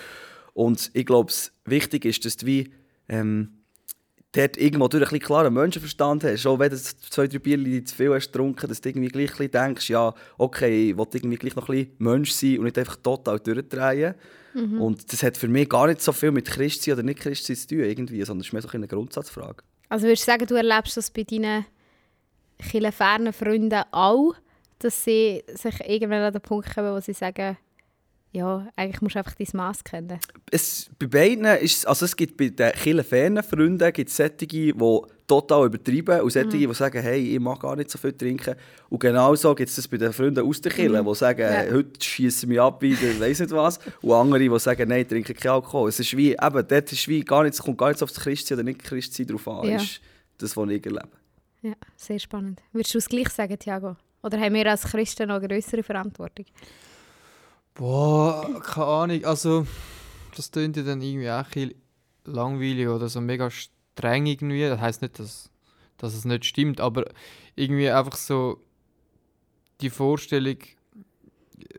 Und 0.54 0.90
ich 0.94 1.06
glaube, 1.06 1.32
wichtig 1.66 2.06
ist, 2.06 2.24
dass 2.26 2.38
du 2.38 2.46
wie, 2.46 2.72
ähm, 3.10 3.50
dort 4.34 4.58
irgendwo 4.58 4.88
durch 4.88 5.04
ein 5.04 5.10
bisschen 5.10 5.26
klaren 5.26 5.54
Menschenverstand 5.54 6.24
hast. 6.24 6.46
Auch 6.46 6.60
wenn 6.60 6.70
du 6.70 6.78
zwei, 6.78 7.28
drei 7.28 7.40
Bier 7.40 7.86
zu 7.86 7.96
viel 7.96 8.14
hast 8.14 8.32
getrunken, 8.32 8.68
dass 8.68 8.82
du 8.82 8.90
irgendwie 8.90 9.10
gleich 9.10 9.32
ein 9.32 9.38
bisschen 9.38 9.52
denkst, 9.52 9.90
ja, 9.90 10.14
okay, 10.38 10.92
ich 10.92 10.98
will 10.98 11.08
irgendwie 11.14 11.38
gleich 11.38 11.56
noch 11.56 11.68
ein 11.68 11.76
bisschen 11.76 11.96
Mensch 11.98 12.32
sein 12.32 12.60
und 12.60 12.66
nicht 12.66 12.78
einfach 12.78 12.96
total 12.98 13.40
durchdrehen. 13.40 14.16
Und 14.54 15.12
das 15.14 15.24
hat 15.24 15.38
für 15.38 15.48
mich 15.48 15.70
gar 15.70 15.88
nicht 15.88 16.02
so 16.02 16.12
viel 16.12 16.32
mit 16.32 16.46
Christsein 16.46 16.96
oder 16.96 17.04
nicht 17.04 17.20
Christsein 17.20 17.56
zu 17.56 17.68
tun, 17.68 17.80
irgendwie, 17.80 18.22
sondern 18.24 18.42
es 18.42 18.48
ist 18.48 18.54
mehr 18.54 18.62
so 18.62 18.68
eine 18.70 18.88
Grundsatzfrage. 18.88 19.64
Also 19.88 20.08
würdest 20.08 20.28
du 20.28 20.32
sagen, 20.32 20.46
du 20.46 20.56
erlebst 20.56 20.98
das 20.98 21.10
bei 21.10 21.24
deinen 21.24 21.66
fernen 22.92 23.32
Freunden 23.32 23.82
auch, 23.92 24.34
dass 24.80 25.06
sie 25.06 25.44
sich 25.54 25.80
irgendwann 25.88 26.24
an 26.24 26.34
den 26.34 26.42
Punkt 26.42 26.74
kommen, 26.74 26.94
wo 26.94 27.00
sie 27.00 27.14
sagen, 27.14 27.58
ja, 28.34 28.68
eigentlich 28.78 29.02
musst 29.02 29.16
du 29.16 29.20
einfach 29.20 29.36
dein 29.36 29.48
Maß 29.54 29.84
kennen. 29.84 30.20
Es, 30.50 30.90
bei 30.98 31.08
beiden 31.08 31.46
ist 31.46 31.78
es- 31.80 31.86
also 31.86 32.06
es 32.06 32.16
gibt 32.16 32.38
bei 32.38 32.48
den 32.50 32.72
vielen 32.76 33.04
fernen 33.04 33.44
Freunden 33.44 33.92
gibt 33.92 34.10
es 34.10 34.16
solche, 34.18 34.48
die 34.48 34.74
total 35.28 35.66
übertreiben 35.68 36.22
und 36.22 36.32
solche, 36.32 36.48
die 36.50 36.74
sagen, 36.74 37.02
hey, 37.02 37.36
ich 37.36 37.40
mag 37.40 37.60
gar 37.60 37.76
nicht 37.76 37.90
so 37.90 37.98
viel 37.98 38.14
trinken. 38.14 38.56
Und 38.90 39.00
genauso 39.00 39.54
gibt 39.56 39.70
es 39.70 39.76
das 39.76 39.88
bei 39.88 39.98
den 39.98 40.14
Freunden 40.14 40.46
aus 40.46 40.62
der 40.62 40.72
Kirche, 40.72 41.04
die 41.04 41.16
sagen, 41.16 41.42
Ja. 41.42 41.72
heute 41.74 42.02
schießen 42.06 42.48
mich 42.48 42.60
ab, 42.60 42.80
der 42.80 43.20
weiss 43.20 43.40
nicht 43.40 43.52
was. 43.52 43.80
Und 44.02 44.14
andere, 44.14 44.40
die 44.40 44.60
sagen, 44.60 44.88
nein, 44.90 45.02
ich 45.02 45.08
trinke 45.08 45.34
keinen 45.34 45.52
Alkohol. 45.54 45.90
Es 45.90 46.00
ist 46.00 46.16
wie, 46.16 46.32
eben, 46.32 46.68
dort 46.68 46.92
ist 46.92 47.08
wie 47.08 47.22
gar 47.22 47.44
nicht, 47.44 47.54
es 47.56 47.62
kommt 47.62 47.78
gar 47.78 47.90
nicht 47.90 48.02
auf 48.02 48.12
das 48.12 48.24
Christsein 48.24 48.58
oder 48.60 48.64
nicht 48.64 48.84
Christsein 48.84 49.28
drauf 49.28 49.48
an. 49.48 49.68
Ja. 49.70 49.76
ist 49.78 50.00
das, 50.38 50.56
was 50.56 50.70
ich 50.70 50.86
erlebe. 50.86 51.10
Ja, 51.64 51.74
sehr 51.96 52.18
spannend. 52.20 52.62
Würdest 52.72 52.94
du 52.94 52.98
es 52.98 53.08
gleich 53.08 53.30
sagen, 53.30 53.58
Thiago? 53.60 53.96
Oder 54.24 54.40
haben 54.40 54.54
wir 54.56 54.66
als 54.70 54.84
Christen 54.84 55.28
noch 55.28 55.36
eine 55.36 55.48
größere 55.48 55.84
Verantwortung? 55.84 56.46
Boah, 57.74 58.62
keine 58.64 58.86
Ahnung. 58.86 59.26
Also, 59.26 59.66
das 60.36 60.52
klingt 60.52 60.78
ja 60.78 60.84
dann 60.84 61.02
irgendwie 61.02 61.30
auch 61.30 61.46
ein 61.56 61.74
langweilig 62.26 62.88
oder 62.88 63.10
so 63.10 63.22
mega 63.22 63.50
streng 63.50 64.26
irgendwie. 64.26 64.64
Das 64.64 64.80
heisst 64.80 65.02
nicht, 65.02 65.20
dass, 65.20 65.50
dass 65.98 66.14
es 66.14 66.26
nicht 66.26 66.46
stimmt, 66.46 66.82
aber 66.82 67.06
irgendwie 67.56 67.90
einfach 67.90 68.16
so 68.18 68.60
die 69.82 69.90
Vorstellung, 69.90 70.58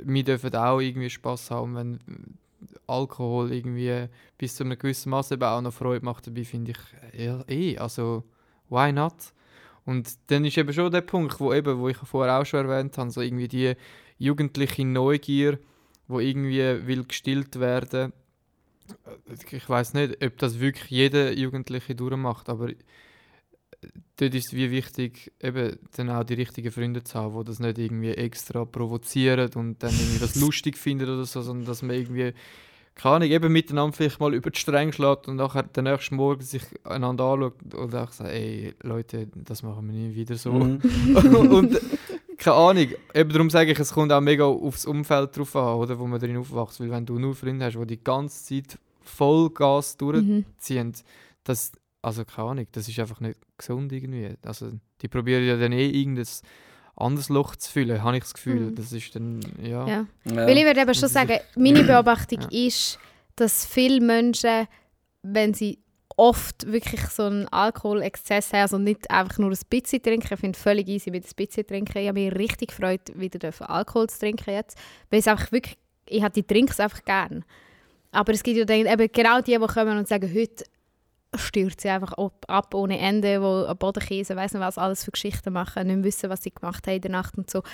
wir 0.00 0.24
dürfen 0.24 0.54
auch 0.54 0.80
irgendwie 0.80 1.10
Spaß 1.10 1.50
haben, 1.50 1.74
wenn 1.76 2.00
Alkohol 2.86 3.52
irgendwie 3.52 4.08
bis 4.38 4.56
zu 4.56 4.64
einem 4.64 4.78
gewissen 4.78 5.10
Maß 5.10 5.32
eben 5.32 5.42
auch 5.42 5.60
noch 5.60 5.72
Freude 5.72 6.04
macht 6.04 6.26
dabei, 6.26 6.44
finde 6.44 6.72
ich 6.72 7.20
ja, 7.20 7.44
eh, 7.48 7.78
also 7.78 8.24
why 8.68 8.92
not? 8.92 9.14
Und 9.84 10.16
dann 10.28 10.44
ist 10.44 10.56
eben 10.56 10.72
schon 10.72 10.92
der 10.92 11.00
Punkt, 11.00 11.38
wo, 11.40 11.52
eben, 11.52 11.78
wo 11.78 11.88
ich 11.88 11.96
vorher 11.96 12.40
auch 12.40 12.46
schon 12.46 12.68
erwähnt 12.68 12.96
habe, 12.98 13.10
so 13.10 13.20
irgendwie 13.20 13.48
die 13.48 13.74
jugendliche 14.18 14.84
Neugier, 14.84 15.58
wo 16.08 16.20
irgendwie 16.20 16.86
will 16.86 17.04
gestillt 17.04 17.58
werden. 17.58 18.12
Ich 19.50 19.68
weiß 19.68 19.94
nicht, 19.94 20.22
ob 20.24 20.38
das 20.38 20.60
wirklich 20.60 20.90
jeder 20.90 21.32
Jugendliche 21.32 21.94
durchmacht, 21.94 22.48
aber 22.48 22.70
dort 24.16 24.34
ist 24.34 24.48
es 24.48 24.52
wie 24.52 24.70
wichtig, 24.70 25.32
eben 25.40 25.78
dann 25.96 26.10
auch 26.10 26.24
die 26.24 26.34
richtigen 26.34 26.70
Freunde 26.70 27.02
zu 27.02 27.18
haben, 27.18 27.38
die 27.38 27.44
das 27.44 27.60
nicht 27.60 27.78
irgendwie 27.78 28.12
extra 28.12 28.64
provozieren 28.64 29.50
und 29.54 29.82
dann 29.82 29.92
irgendwie 29.92 30.20
das 30.20 30.34
lustig 30.40 30.76
finden 30.76 31.08
oder 31.08 31.24
so, 31.24 31.42
sondern 31.42 31.66
dass 31.66 31.82
man 31.82 31.96
irgendwie, 31.96 32.32
keine 32.94 33.16
Ahnung, 33.16 33.30
eben 33.30 33.52
miteinander 33.52 33.96
vielleicht 33.96 34.20
mal 34.20 34.34
über 34.34 34.50
die 34.50 34.58
Stränge 34.58 34.92
schlägt 34.92 35.28
und 35.28 35.36
nachher 35.36 35.64
den 35.64 35.84
nächsten 35.84 36.16
Morgen 36.16 36.42
sich 36.42 36.62
einander 36.84 37.24
anschaut 37.24 37.74
und 37.74 37.94
auch 37.94 38.12
sagt, 38.12 38.30
ey, 38.30 38.74
Leute, 38.82 39.28
das 39.34 39.62
machen 39.62 39.86
wir 39.86 39.94
nie 39.94 40.14
wieder 40.14 40.36
so. 40.36 40.52
Mhm. 40.52 40.80
und 41.50 41.80
keine 42.42 42.56
Ahnung, 42.56 42.88
eben 43.14 43.30
darum 43.30 43.50
sage 43.50 43.70
ich, 43.72 43.78
es 43.78 43.92
kommt 43.92 44.12
auch 44.12 44.20
mega 44.20 44.44
aufs 44.44 44.84
Umfeld 44.84 45.36
drauf 45.36 45.54
an, 45.56 45.76
oder, 45.76 45.98
wo 45.98 46.06
man 46.06 46.18
drin 46.18 46.36
aufwächst. 46.36 46.80
Weil 46.80 46.90
wenn 46.90 47.06
du 47.06 47.18
nur 47.18 47.34
Freunde 47.34 47.64
hast, 47.66 47.76
die 47.76 47.86
die 47.86 48.02
ganze 48.02 48.44
Zeit 48.44 48.78
Vollgas 49.02 49.94
Mhm. 49.94 49.98
durchziehen, 49.98 50.92
das, 51.44 51.72
also 52.02 52.24
keine 52.24 52.48
Ahnung, 52.48 52.66
das 52.72 52.88
ist 52.88 52.98
einfach 52.98 53.20
nicht 53.20 53.38
gesund 53.56 53.92
irgendwie. 53.92 54.30
Also 54.44 54.70
die 55.00 55.08
probieren 55.08 55.44
ja 55.46 55.56
dann 55.56 55.72
eh 55.72 55.88
irgendein 55.88 56.26
anderes 56.96 57.28
Loch 57.28 57.56
zu 57.56 57.70
füllen, 57.70 58.02
habe 58.02 58.16
ich 58.16 58.22
das 58.24 58.34
Gefühl. 58.34 58.70
Mhm. 58.70 58.74
Das 58.74 58.92
ist 58.92 59.14
dann, 59.14 59.40
ja. 59.62 59.86
Ja. 59.86 60.06
Ja. 60.24 60.36
Weil 60.46 60.58
ich 60.58 60.64
würde 60.64 60.80
eben 60.80 60.94
schon 60.94 61.08
sagen, 61.08 61.38
meine 61.56 61.84
Beobachtung 61.84 62.40
Ja. 62.42 62.66
ist, 62.66 62.98
dass 63.36 63.64
viele 63.64 64.00
Menschen, 64.00 64.66
wenn 65.22 65.54
sie 65.54 65.78
oft 66.22 66.70
wirklich 66.70 67.00
so 67.08 67.24
einen 67.24 67.48
Alkoholexzess 67.48 68.52
haben, 68.52 68.60
also 68.60 68.78
nicht 68.78 69.10
einfach 69.10 69.38
nur 69.38 69.50
ein 69.50 69.58
bisschen 69.68 70.00
trinken, 70.00 70.32
ich 70.32 70.38
finde 70.38 70.56
es 70.56 70.62
völlig 70.62 70.86
easy 70.86 71.10
mit 71.10 71.24
ein 71.24 71.34
bisschen 71.34 71.66
trinken. 71.66 71.98
Ich 71.98 72.06
habe 72.06 72.20
mich 72.20 72.32
richtig 72.32 72.68
gefreut, 72.68 73.00
wieder 73.14 73.50
Alkohol 73.68 74.08
zu 74.08 74.20
trinken 74.20 74.54
jetzt, 74.54 74.78
weil 75.10 75.18
es 75.18 75.26
einfach 75.26 75.50
wirklich, 75.50 75.76
ich 76.06 76.22
habe 76.22 76.32
die 76.32 76.44
Trinks 76.44 76.78
einfach 76.78 77.04
gern. 77.04 77.44
Aber 78.12 78.32
es 78.32 78.44
gibt 78.44 78.56
ja 78.56 78.64
dann 78.64 78.86
eben 78.86 79.08
genau 79.12 79.40
die, 79.40 79.58
die 79.58 79.66
kommen 79.66 79.98
und 79.98 80.06
sagen, 80.06 80.32
heute 80.32 80.64
stürzt 81.34 81.80
sie 81.80 81.88
einfach 81.88 82.12
ab, 82.12 82.44
ab 82.46 82.72
ohne 82.72 83.00
Ende, 83.00 83.42
wo 83.42 83.66
am 83.66 83.76
Boden 83.76 84.00
käse, 84.00 84.36
weiss 84.36 84.52
nicht 84.52 84.62
was, 84.62 84.78
alles 84.78 85.02
für 85.02 85.10
Geschichten 85.10 85.52
machen, 85.52 85.88
nicht 85.88 86.04
wissen, 86.04 86.30
was 86.30 86.44
sie 86.44 86.52
gemacht 86.52 86.86
haben 86.86 86.94
in 86.94 87.00
der 87.00 87.10
Nacht 87.10 87.36
und 87.36 87.50
so. 87.50 87.64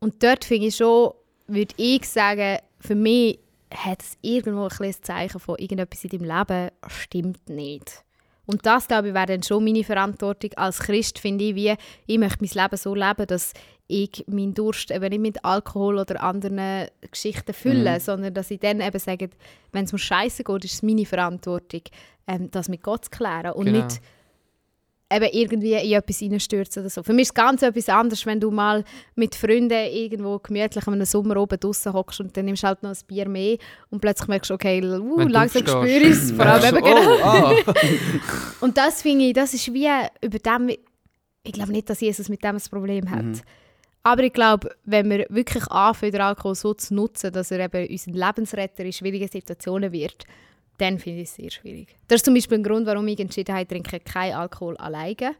Und 0.00 0.22
dort 0.22 0.44
finde 0.44 0.66
ich 0.66 0.76
schon, 0.76 1.14
würde 1.46 1.74
ich 1.78 2.06
sagen, 2.06 2.58
für 2.78 2.94
mich 2.94 3.38
hat 3.76 4.02
es 4.02 4.16
irgendwo 4.22 4.64
ein 4.64 4.68
kleines 4.70 5.00
Zeichen 5.02 5.40
von 5.40 5.56
irgendetwas 5.58 6.04
in 6.04 6.10
deinem 6.10 6.38
Leben 6.38 6.70
stimmt 6.88 7.48
nicht. 7.48 8.04
Und 8.46 8.66
das, 8.66 8.88
glaube 8.88 9.08
ich, 9.08 9.14
wäre 9.14 9.26
dann 9.26 9.42
schon 9.42 9.64
meine 9.64 9.84
Verantwortung. 9.84 10.50
Als 10.56 10.78
Christ 10.80 11.18
finde 11.18 11.44
ich, 11.44 11.54
wie 11.54 11.74
ich 12.06 12.18
möchte 12.18 12.44
mein 12.44 12.50
Leben 12.62 12.76
so 12.76 12.94
leben, 12.94 13.26
dass 13.26 13.52
ich 13.86 14.22
meinen 14.26 14.52
Durst 14.54 14.90
eben 14.90 15.08
nicht 15.08 15.20
mit 15.20 15.44
Alkohol 15.44 15.98
oder 15.98 16.22
anderen 16.22 16.88
Geschichten 17.10 17.54
fülle, 17.54 17.94
Mhm. 17.94 18.00
sondern 18.00 18.34
dass 18.34 18.50
ich 18.50 18.60
dann 18.60 18.80
eben 18.82 18.98
sage, 18.98 19.30
wenn 19.72 19.84
es 19.86 19.92
mir 19.92 19.98
scheiße 19.98 20.44
geht, 20.44 20.64
ist 20.64 20.74
es 20.74 20.82
meine 20.82 21.06
Verantwortung, 21.06 21.82
ähm, 22.26 22.50
das 22.50 22.68
mit 22.68 22.82
Gott 22.82 23.06
zu 23.06 23.10
klären 23.10 23.52
und 23.52 23.64
Genau. 23.66 23.84
nicht 23.84 24.00
eben 25.12 25.28
irgendwie 25.32 25.74
in 25.74 25.92
etwas 25.92 26.22
reinstürzen 26.22 26.82
oder 26.82 26.90
so. 26.90 27.02
Für 27.02 27.12
mich 27.12 27.22
ist 27.22 27.30
es 27.30 27.34
ganz 27.34 27.62
etwas 27.62 27.88
anderes, 27.88 28.24
wenn 28.26 28.40
du 28.40 28.50
mal 28.50 28.84
mit 29.14 29.34
Freunden 29.34 29.70
irgendwo 29.92 30.38
gemütlich 30.38 30.86
einem 30.86 31.04
Sommer 31.04 31.36
oben 31.36 31.58
draußen 31.58 31.92
hockst 31.92 32.20
und 32.20 32.36
dann 32.36 32.46
nimmst 32.46 32.62
du 32.62 32.68
halt 32.68 32.82
noch 32.82 32.90
ein 32.90 33.06
Bier 33.06 33.28
mehr 33.28 33.58
und 33.90 34.00
plötzlich 34.00 34.28
merkst 34.28 34.50
du, 34.50 34.54
okay, 34.54 34.82
uh, 34.82 35.20
langsam 35.28 35.66
spüre 35.66 35.86
ich 35.86 36.10
es. 36.10 36.32
Vor 36.32 36.46
allem 36.46 36.76
eben 36.76 36.84
so, 36.84 36.90
genau. 36.90 37.16
oh, 37.16 37.22
ah. 37.22 37.74
Und 38.60 38.78
das 38.78 39.02
finde 39.02 39.26
ich, 39.26 39.32
das 39.34 39.52
ist 39.54 39.72
wie 39.72 39.88
über 40.22 40.38
dem, 40.38 40.70
ich 41.42 41.52
glaube 41.52 41.72
nicht, 41.72 41.90
dass 41.90 42.00
Jesus 42.00 42.28
mit 42.28 42.42
dem 42.42 42.56
ein 42.56 42.62
Problem 42.70 43.10
hat. 43.10 43.24
Mhm. 43.24 43.40
Aber 44.02 44.22
ich 44.22 44.32
glaube, 44.32 44.70
wenn 44.84 45.08
wir 45.08 45.26
wirklich 45.30 45.66
anfangen, 45.68 46.12
den 46.12 46.20
Alkohol 46.20 46.54
so 46.54 46.74
zu 46.74 46.94
nutzen, 46.94 47.32
dass 47.32 47.50
er 47.50 47.60
eben 47.60 47.90
unser 47.90 48.10
Lebensretter 48.10 48.84
in 48.84 48.92
schwierigen 48.92 49.28
Situationen 49.28 49.92
wird, 49.92 50.24
dann 50.78 50.98
finde 50.98 51.22
ich 51.22 51.28
es 51.28 51.36
sehr 51.36 51.50
schwierig. 51.50 51.96
Das 52.08 52.16
ist 52.16 52.24
zum 52.24 52.34
Beispiel 52.34 52.58
ein 52.58 52.64
Grund, 52.64 52.86
warum 52.86 53.06
ich 53.08 53.20
entschieden 53.20 53.52
habe, 53.54 53.62
ich 53.62 53.68
trinke 53.68 54.00
keinen 54.00 54.34
Alkohol 54.34 54.76
alleine. 54.76 55.34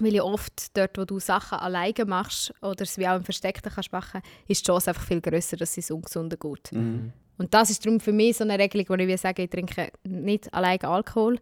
Weil 0.00 0.14
ich 0.14 0.22
oft 0.22 0.76
dort, 0.76 0.96
wo 0.96 1.04
du 1.04 1.18
Sachen 1.18 1.58
alleine 1.58 2.04
machst 2.06 2.54
oder 2.62 2.82
es 2.82 2.98
wie 2.98 3.08
auch 3.08 3.16
im 3.16 3.24
Versteckten 3.24 3.72
kannst 3.72 3.90
machen, 3.90 4.22
ist 4.46 4.62
die 4.62 4.66
Chance 4.66 4.90
einfach 4.90 5.04
viel 5.04 5.20
grösser, 5.20 5.56
dass 5.56 5.76
es 5.76 5.90
ungesunder 5.90 6.36
geht. 6.36 6.70
Mhm. 6.70 7.12
Und 7.36 7.54
das 7.54 7.70
ist 7.70 7.84
darum 7.84 7.98
für 8.00 8.12
mich 8.12 8.36
so 8.36 8.44
eine 8.44 8.58
Regelung, 8.58 8.86
wo 8.88 8.94
ich 8.94 9.08
will 9.08 9.18
sagen, 9.18 9.40
ich 9.42 9.50
trinke 9.50 9.90
nicht 10.04 10.52
alleine 10.52 10.84
Alkohol. 10.84 11.38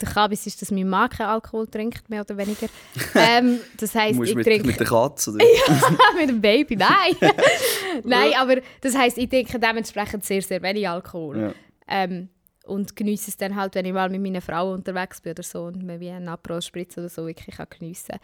Der 0.00 0.08
Kabis 0.08 0.44
ist, 0.46 0.60
dass 0.60 0.72
mein 0.72 0.88
Mann 0.88 1.08
keinen 1.08 1.28
Alkohol 1.28 1.68
trinkt, 1.68 2.10
mehr 2.10 2.22
oder 2.22 2.36
weniger. 2.36 2.66
ähm, 3.14 3.60
das 3.78 3.94
heisst, 3.94 4.20
ich 4.20 4.34
mit, 4.34 4.44
trinke 4.44 4.66
mit 4.66 4.80
der 4.80 4.86
Katze. 4.86 5.30
Oder? 5.30 5.44
mit 6.18 6.28
dem 6.28 6.40
Baby, 6.40 6.76
nein. 6.76 7.16
nein, 8.04 8.32
aber 8.36 8.56
das 8.80 8.96
heisst, 8.96 9.18
ich 9.18 9.28
trinke 9.28 9.58
dementsprechend 9.58 10.24
sehr, 10.24 10.42
sehr 10.42 10.60
wenig 10.62 10.88
Alkohol. 10.88 11.38
Ja. 11.38 11.54
Ähm, 11.88 12.28
und 12.66 12.96
genieße 12.96 13.30
es 13.30 13.36
dann 13.36 13.56
halt, 13.56 13.74
wenn 13.74 13.84
ich 13.84 13.92
mal 13.92 14.08
mit 14.08 14.22
meiner 14.22 14.40
Frau 14.40 14.72
unterwegs 14.72 15.20
bin 15.20 15.32
oder 15.32 15.42
so 15.42 15.64
und 15.64 15.82
mir 15.82 16.00
wie 16.00 16.10
einen 16.10 16.28
Aperol 16.28 16.62
Spritz 16.62 16.96
oder 16.96 17.08
so 17.10 17.26
wirklich 17.26 17.56
kann 17.56 17.66
geniessen 17.68 18.18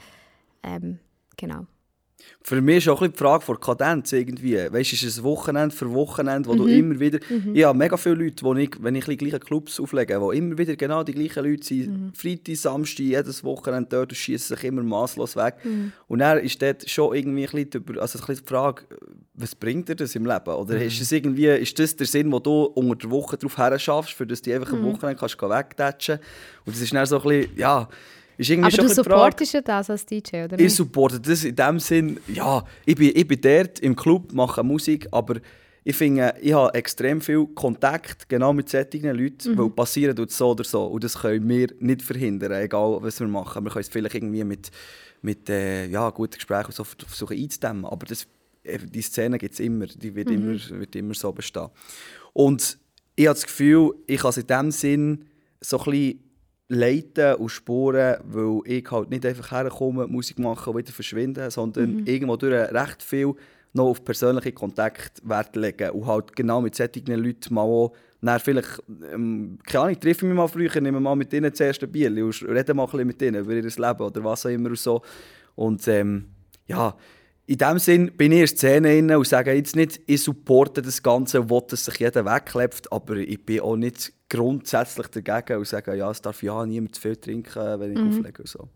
ähm, 0.62 0.98
Genau. 1.36 1.66
Für 2.42 2.60
mich 2.62 2.78
ist 2.78 2.88
auch 2.88 3.02
ein 3.02 3.12
die 3.12 3.18
Frage 3.18 3.44
von 3.44 3.60
Kadenz 3.60 4.12
irgendwie. 4.12 4.56
Weißt 4.56 4.92
du, 4.92 4.96
ist 4.96 5.02
es 5.02 5.18
ein 5.18 5.24
Wochenende 5.24 5.74
für 5.74 5.90
Wochenende, 5.92 6.48
wo 6.48 6.54
du 6.54 6.64
Mhm. 6.64 6.68
immer 6.70 7.00
wieder... 7.00 7.18
Ich 7.52 7.64
habe 7.64 7.76
mega 7.76 7.96
viele 7.96 8.14
Leute, 8.14 8.42
wo 8.44 8.54
ich, 8.54 8.70
wenn 8.80 8.94
ich 8.94 9.04
die 9.04 9.16
gleichen 9.16 9.40
Clubs 9.40 9.78
auflege, 9.78 10.20
wo 10.20 10.32
immer 10.32 10.56
wieder 10.56 10.74
genau 10.76 11.02
die 11.02 11.12
gleichen 11.12 11.44
Leute 11.44 11.66
sind. 11.66 11.88
Mhm. 11.88 12.12
Freitag, 12.14 12.56
Samstag, 12.56 13.00
jedes 13.04 13.44
Wochenende 13.44 13.88
dort 13.90 14.10
und 14.12 14.16
schießen 14.16 14.56
sich 14.56 14.64
immer 14.64 14.82
maßlos 14.82 15.36
weg. 15.36 15.56
Mhm. 15.64 15.92
Und 16.08 16.18
dann 16.20 16.38
ist 16.38 16.60
dort 16.62 16.88
schon 16.88 17.14
irgendwie 17.14 17.46
ein 17.46 17.50
bisschen, 17.52 17.82
über, 17.82 18.00
also 18.00 18.18
ein 18.18 18.26
bisschen 18.26 18.44
die 18.44 18.48
Frage, 18.48 18.82
was 19.34 19.54
bringt 19.54 19.88
dir 19.88 19.96
das 19.96 20.14
im 20.14 20.24
Leben? 20.26 20.50
Oder 20.54 20.76
Mhm. 20.76 20.82
ist, 20.82 21.00
es 21.00 21.12
irgendwie, 21.12 21.46
ist 21.46 21.78
das 21.78 21.94
der 21.96 22.06
Sinn, 22.06 22.30
den 22.30 22.42
du 22.42 22.62
unter 22.64 22.96
der 22.96 23.10
Woche 23.10 23.36
darauf 23.36 23.58
her 23.58 23.78
schaffst, 23.78 24.12
für 24.14 24.26
das 24.26 24.40
du 24.42 24.54
einfach 24.54 24.72
Mhm. 24.72 24.78
am 24.78 24.84
Wochenende 24.94 25.18
kannst 25.20 25.40
wegtatschen 25.40 26.18
Und 26.64 26.74
das 26.74 26.82
ist 26.82 26.92
dann 26.94 27.04
so 27.06 27.20
ein 27.20 27.22
bisschen, 27.28 27.56
ja... 27.58 27.88
Ist 28.40 28.48
irgendwie 28.48 28.68
Aber 28.68 28.76
schon 28.76 28.86
du 28.86 28.94
supportest 28.94 29.52
ja 29.52 29.60
das 29.60 29.90
als 29.90 30.06
DJ, 30.06 30.44
oder 30.44 30.54
ich 30.54 30.64
nicht? 30.64 30.74
supporte 30.74 31.20
das 31.20 31.44
in 31.44 31.54
dem 31.54 31.78
Sinn, 31.78 32.18
ja, 32.26 32.64
ich 32.86 32.94
bin, 32.94 33.12
ich 33.14 33.28
bin 33.28 33.38
dort 33.38 33.80
im 33.80 33.94
Club, 33.94 34.32
mache 34.32 34.64
Musik, 34.64 35.06
aber 35.10 35.36
ich 35.84 35.94
finde, 35.94 36.34
ich 36.40 36.54
habe 36.54 36.72
extrem 36.72 37.20
viel 37.20 37.46
Kontakt 37.48 38.30
genau 38.30 38.54
mit 38.54 38.70
solchen 38.70 39.14
Leuten, 39.14 39.58
weil 39.58 39.68
passieren 39.68 40.16
tut 40.16 40.30
so 40.30 40.52
oder 40.52 40.64
so 40.64 40.86
und 40.86 41.04
das 41.04 41.18
können 41.18 41.46
wir 41.50 41.68
nicht 41.80 42.00
verhindern, 42.00 42.52
egal 42.52 42.96
was 43.02 43.20
wir 43.20 43.28
machen. 43.28 43.62
Wir 43.62 43.72
können 43.72 43.82
es 43.82 43.90
vielleicht 43.90 44.14
irgendwie 44.14 44.44
mit, 44.44 44.70
mit 45.20 45.50
äh, 45.50 45.84
ja, 45.88 46.08
guten 46.08 46.36
Gesprächen 46.36 46.72
so 46.72 46.84
versuchen 46.84 47.36
einzudämmen, 47.36 47.84
aber 47.84 48.06
das, 48.06 48.26
äh, 48.62 48.78
die 48.78 49.02
Szene 49.02 49.36
gibt 49.36 49.52
es 49.52 49.60
immer, 49.60 49.84
die 49.84 50.14
wird, 50.14 50.30
immer, 50.30 50.58
wird 50.80 50.96
immer 50.96 51.12
so 51.12 51.30
bestehen. 51.30 51.68
Und 52.32 52.78
ich 53.16 53.26
habe 53.26 53.34
das 53.34 53.44
Gefühl, 53.44 53.96
ich 54.06 54.18
kann 54.18 54.30
es 54.30 54.38
in 54.38 54.46
dem 54.46 54.70
Sinn 54.70 55.26
so 55.60 55.78
ein 55.78 55.84
bisschen 55.84 56.29
leiten 56.70 57.34
und 57.34 57.48
spuren, 57.48 58.16
weil 58.24 58.60
ich 58.64 58.90
halt 58.90 59.10
nicht 59.10 59.26
einfach 59.26 59.50
herkomme, 59.50 60.06
Musik 60.06 60.38
machen 60.38 60.72
und 60.72 60.78
wieder 60.78 60.92
verschwinden, 60.92 61.50
sondern 61.50 62.06
irgendwo 62.06 62.36
durch 62.36 62.72
recht 62.72 63.02
viel 63.02 63.34
noch 63.72 63.86
auf 63.86 64.04
persönliche 64.04 64.52
Kontakt 64.52 65.20
Wert 65.28 65.56
legen 65.56 65.90
und 65.90 66.06
halt 66.06 66.34
genau 66.34 66.60
mit 66.60 66.74
solchen 66.74 67.06
Leuten 67.06 67.54
mal 67.54 67.62
auch 67.62 67.92
dann 68.22 68.38
vielleicht, 68.38 68.82
ähm, 69.12 69.58
keine 69.64 69.84
Ahnung, 69.84 70.00
treffe 70.00 70.26
ich 70.26 70.28
mich 70.28 70.34
mal 70.34 70.48
früher, 70.48 70.80
nehme 70.80 71.00
mal 71.00 71.16
mit 71.16 71.32
ihnen 71.32 71.50
das 71.50 71.60
erste 71.60 71.88
Bier 71.88 72.10
und 72.24 72.42
rede 72.48 72.74
mal 72.74 72.84
ein 72.84 72.90
bisschen 72.90 73.06
mit 73.06 73.22
ihnen 73.22 73.40
über 73.40 73.52
ihr 73.52 73.62
Leben 73.62 74.00
oder 74.00 74.24
was 74.24 74.46
auch 74.46 74.50
immer 74.50 74.68
und 74.70 74.78
so. 74.78 75.02
Und 75.54 75.86
ähm, 75.88 76.26
ja, 76.66 76.94
in 77.50 77.58
dem 77.58 77.80
Sinn 77.80 78.12
bin 78.16 78.30
ich 78.30 78.42
in 78.42 78.46
Szene 78.46 78.88
drin 78.88 79.10
und 79.10 79.26
sage 79.26 79.52
jetzt 79.52 79.74
nicht, 79.74 80.00
ich 80.06 80.22
supporte 80.22 80.82
das 80.82 81.02
Ganze, 81.02 81.50
will, 81.50 81.62
dass 81.68 81.84
sich 81.84 81.98
jeder 81.98 82.24
wegklebt, 82.24 82.92
aber 82.92 83.16
ich 83.16 83.44
bin 83.44 83.58
auch 83.58 83.74
nicht 83.74 84.12
grundsätzlich 84.28 85.08
dagegen 85.08 85.58
und 85.58 85.66
sage, 85.66 85.96
ja, 85.96 86.08
es 86.12 86.22
darf 86.22 86.44
ja 86.44 86.64
niemand 86.64 86.94
zu 86.94 87.00
viel 87.00 87.16
trinken, 87.16 87.80
wenn 87.80 87.92
ich 87.92 87.98
auflege 87.98 88.42
und 88.42 88.48
so. 88.48 88.68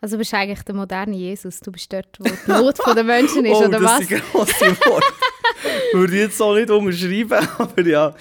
Also 0.00 0.16
bist 0.16 0.32
du 0.32 0.38
eigentlich 0.38 0.62
der 0.62 0.74
moderne 0.74 1.14
Jesus. 1.14 1.60
Du 1.60 1.70
bist 1.70 1.92
dort, 1.92 2.18
wo 2.18 2.24
die 2.24 2.50
Not 2.50 2.78
der 2.96 3.04
Menschen 3.04 3.44
ist, 3.44 3.52
oh, 3.56 3.66
oder 3.66 3.78
das 3.78 3.82
was? 3.82 4.08
sind 4.08 4.22
grosse 4.32 4.80
Worte. 4.86 5.06
Würde 5.92 6.14
ich 6.14 6.20
jetzt 6.20 6.40
auch 6.40 6.54
nicht 6.54 6.70
unterschreiben, 6.70 7.48
aber 7.58 7.86
ja. 7.86 8.14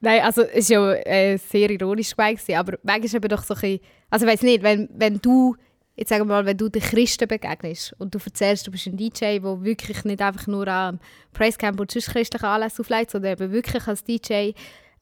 Nein, 0.00 0.22
also 0.22 0.42
es 0.44 0.70
war 0.70 0.96
ja 0.96 1.02
äh, 1.02 1.36
sehr 1.36 1.68
ironisch 1.68 2.16
gemeint, 2.16 2.40
aber 2.54 2.78
manchmal 2.82 3.04
ist 3.04 3.14
eben 3.14 3.28
doch 3.28 3.44
so 3.44 3.52
ein 3.52 3.60
bisschen, 3.60 3.80
also 4.08 4.24
ich 4.24 4.32
weiß 4.32 4.42
nicht, 4.42 4.62
wenn, 4.62 4.88
wenn 4.94 5.18
du, 5.18 5.54
jetzt 5.96 6.10
sagen 6.10 6.28
wir 6.28 6.34
mal, 6.34 6.46
wenn 6.46 6.56
du 6.56 6.68
den 6.68 6.82
Christen 6.82 7.26
begegnest 7.26 7.94
und 7.98 8.14
du 8.14 8.18
erzählst, 8.24 8.66
du 8.66 8.70
bist 8.70 8.86
ein 8.86 8.96
DJ, 8.96 9.38
der 9.38 9.64
wirklich 9.64 10.04
nicht 10.04 10.20
einfach 10.20 10.46
nur 10.46 10.68
am 10.68 11.00
Praisecamp 11.32 11.80
und 11.80 11.90
sonst 11.90 12.10
christlichen 12.10 12.44
Anlässe 12.44 12.82
auflegt, 12.82 13.10
sondern 13.10 13.32
eben 13.32 13.52
wirklich 13.52 13.86
als 13.86 14.04
DJ 14.04 14.52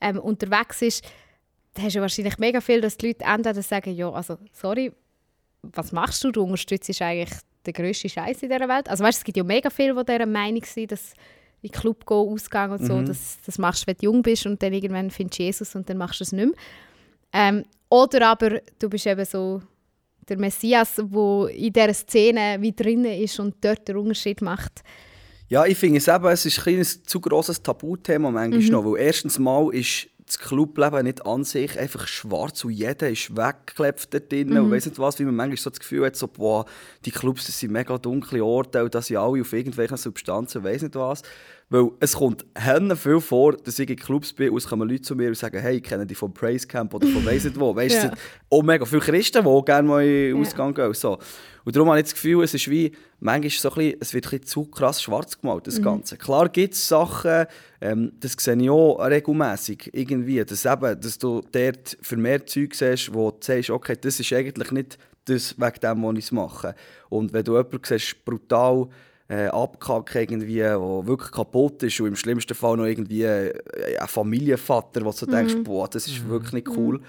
ähm, 0.00 0.18
unterwegs 0.18 0.82
ist, 0.82 1.04
dann 1.74 1.86
hast 1.86 1.96
du 1.96 2.00
wahrscheinlich 2.00 2.38
mega 2.38 2.60
viel, 2.60 2.80
dass 2.80 2.96
die 2.96 3.08
Leute 3.08 3.24
entweder 3.24 3.62
sagen, 3.62 3.94
ja, 3.94 4.10
also 4.10 4.38
sorry, 4.52 4.92
was 5.62 5.92
machst 5.92 6.22
du? 6.22 6.30
Du 6.30 6.42
unterstützt 6.42 7.02
eigentlich 7.02 7.36
den 7.66 7.74
grössten 7.74 8.08
Scheiß 8.08 8.42
in 8.42 8.50
dieser 8.50 8.68
Welt. 8.68 8.88
Also 8.88 9.02
weißt, 9.02 9.18
es 9.18 9.24
gibt 9.24 9.36
ja 9.36 9.44
mega 9.44 9.70
viele, 9.70 9.94
die 9.94 10.04
dieser 10.04 10.26
Meinung 10.26 10.62
sind, 10.64 10.92
dass 10.92 11.14
in 11.62 11.70
den 11.70 11.80
Club 11.80 12.06
gehen, 12.06 12.16
Ausgang 12.16 12.72
und 12.72 12.84
so, 12.84 13.00
das, 13.00 13.38
das 13.44 13.58
machst 13.58 13.82
du, 13.82 13.86
wenn 13.86 13.96
du 13.96 14.04
jung 14.04 14.22
bist 14.22 14.44
und 14.44 14.62
dann 14.62 14.74
irgendwann 14.74 15.10
findest 15.10 15.38
du 15.38 15.42
Jesus 15.44 15.74
und 15.74 15.88
dann 15.88 15.96
machst 15.96 16.20
du 16.20 16.24
es 16.24 16.32
nicht 16.32 16.46
mehr. 16.46 16.54
Ähm, 17.32 17.64
oder 17.88 18.28
aber 18.28 18.60
du 18.78 18.90
bist 18.90 19.06
eben 19.06 19.24
so 19.24 19.62
der 20.28 20.38
Messias, 20.38 20.96
der 20.96 21.48
in 21.50 21.72
dieser 21.72 21.94
Szene 21.94 22.56
wie 22.60 22.72
drinnen 22.72 23.06
ist 23.22 23.38
und 23.40 23.56
dort 23.60 23.86
den 23.88 23.96
Unterschied 23.96 24.42
macht. 24.42 24.82
Ja, 25.48 25.66
ich 25.66 25.76
finde 25.76 25.98
es 25.98 26.08
eben, 26.08 26.24
es 26.26 26.46
ist 26.46 26.58
ein, 26.58 26.62
kleines, 26.64 27.02
zu 27.04 27.20
grosses 27.20 27.62
Tabuthema 27.62 28.30
manchmal 28.30 28.60
Mhm. 28.60 28.68
noch, 28.68 28.84
weil 28.84 29.00
erstens 29.02 29.38
mal 29.38 29.72
ist 29.74 30.08
das 30.26 30.38
Clubleben 30.38 31.04
nicht 31.04 31.26
an 31.26 31.44
sich 31.44 31.78
einfach 31.78 32.06
schwarz 32.06 32.64
und 32.64 32.70
jeder 32.72 33.10
ist 33.10 33.36
weggeklebt 33.36 34.12
dort 34.14 34.32
drin 34.32 34.48
Mhm. 34.50 34.56
und 34.56 34.70
weiss 34.70 34.86
nicht 34.86 34.98
was, 34.98 35.18
wie 35.18 35.24
man 35.24 35.34
manchmal 35.36 35.56
so 35.58 35.70
das 35.70 35.80
Gefühl 35.80 36.06
hat, 36.06 36.16
so, 36.16 36.28
boah, 36.28 36.64
die 37.04 37.10
Clubs 37.10 37.46
das 37.46 37.58
sind 37.60 37.72
mega 37.72 37.98
dunkle 37.98 38.42
Orte 38.44 38.82
und 38.84 38.94
da 38.94 39.02
sind 39.02 39.16
alle 39.18 39.40
auf 39.42 39.52
irgendwelchen 39.52 39.96
Substanzen 39.98 40.64
weiss 40.64 40.82
nicht 40.82 40.94
was. 40.94 41.22
Weil 41.70 41.90
es 42.00 42.14
kommt 42.14 42.44
Hennen 42.54 42.96
viel 42.96 43.20
vor, 43.20 43.54
dass 43.56 43.78
ich 43.78 43.88
in 43.88 43.96
Clubs 43.96 44.32
bin 44.34 44.50
und 44.50 44.58
es 44.58 44.66
kommen 44.68 44.88
Leute 44.88 45.02
zu 45.02 45.16
mir 45.16 45.28
und 45.28 45.36
sagen, 45.36 45.58
hey, 45.60 45.76
ich 45.76 45.82
kenne 45.82 46.06
dich 46.06 46.16
vom 46.18 46.32
Praise 46.32 46.66
Camp 46.66 46.92
oder 46.94 47.06
von 47.06 47.24
weiss 47.24 47.44
nicht 47.44 47.58
wo. 47.58 47.74
Weißt 47.76 48.02
du, 48.04 48.06
Ja. 48.08 48.14
auch 48.50 48.62
mega 48.62 48.84
viele 48.84 49.00
Christen, 49.00 49.44
die 49.44 49.64
gerne 49.64 49.88
mal 49.88 50.04
in 50.04 50.08
den 50.10 50.36
Ja. 50.36 50.40
Ausgang 50.42 50.74
gehen. 50.74 50.86
und 50.86 50.96
So. 50.96 51.18
Und 51.64 51.74
darum 51.74 51.88
habe 51.88 51.98
ich 51.98 52.04
das 52.04 52.14
Gefühl, 52.14 52.44
es 52.44 52.54
ist 52.54 52.70
wie, 52.70 52.92
manchmal 53.20 53.50
so 53.50 53.70
ein 53.70 53.74
bisschen, 53.74 53.98
es 54.00 54.14
wird 54.14 54.26
ein 54.26 54.30
bisschen 54.30 54.46
zu 54.46 54.64
krass 54.66 55.02
schwarz 55.02 55.40
gemalt, 55.40 55.66
das 55.66 55.80
Ganze. 55.80 56.16
Klar 56.16 56.48
gibt 56.50 56.74
es 56.74 56.86
Sachen, 56.86 57.46
ähm, 57.80 58.12
das 58.20 58.36
sehe 58.38 58.56
ich 58.56 58.70
auch 58.70 58.98
regelmässig 58.98 59.90
irgendwie, 59.92 60.44
dass, 60.44 60.66
eben, 60.66 61.00
dass 61.00 61.18
du 61.18 61.42
dort 61.52 61.96
für 62.02 62.16
mehr 62.16 62.44
Zeug 62.44 62.74
siehst, 62.74 63.14
wo 63.14 63.30
du 63.30 63.38
sagst, 63.40 63.70
okay, 63.70 63.96
das 63.98 64.20
ist 64.20 64.32
eigentlich 64.32 64.70
nicht 64.72 64.98
das 65.24 65.58
wegen 65.58 65.80
dem, 65.80 66.02
was 66.02 66.18
ich 66.18 66.24
es 66.24 66.32
mache. 66.32 66.74
Und 67.08 67.32
wenn 67.32 67.44
du 67.44 67.56
jemanden 67.56 67.80
siehst, 67.82 68.24
brutal 68.26 68.88
äh, 69.28 69.46
abgekackt 69.46 70.14
irgendwie, 70.16 70.56
der 70.56 70.78
wirklich 70.78 71.30
kaputt 71.30 71.82
ist 71.82 71.98
und 72.00 72.08
im 72.08 72.16
schlimmsten 72.16 72.54
Fall 72.54 72.76
noch 72.76 72.84
irgendwie 72.84 73.22
äh, 73.22 73.54
ein 73.98 74.06
Familienvater, 74.08 75.02
wo 75.02 75.12
du 75.12 75.24
denkst, 75.24 75.56
boah, 75.64 75.88
das 75.88 76.06
ist 76.06 76.28
wirklich 76.28 76.52
nicht 76.52 76.68
cool 76.76 77.00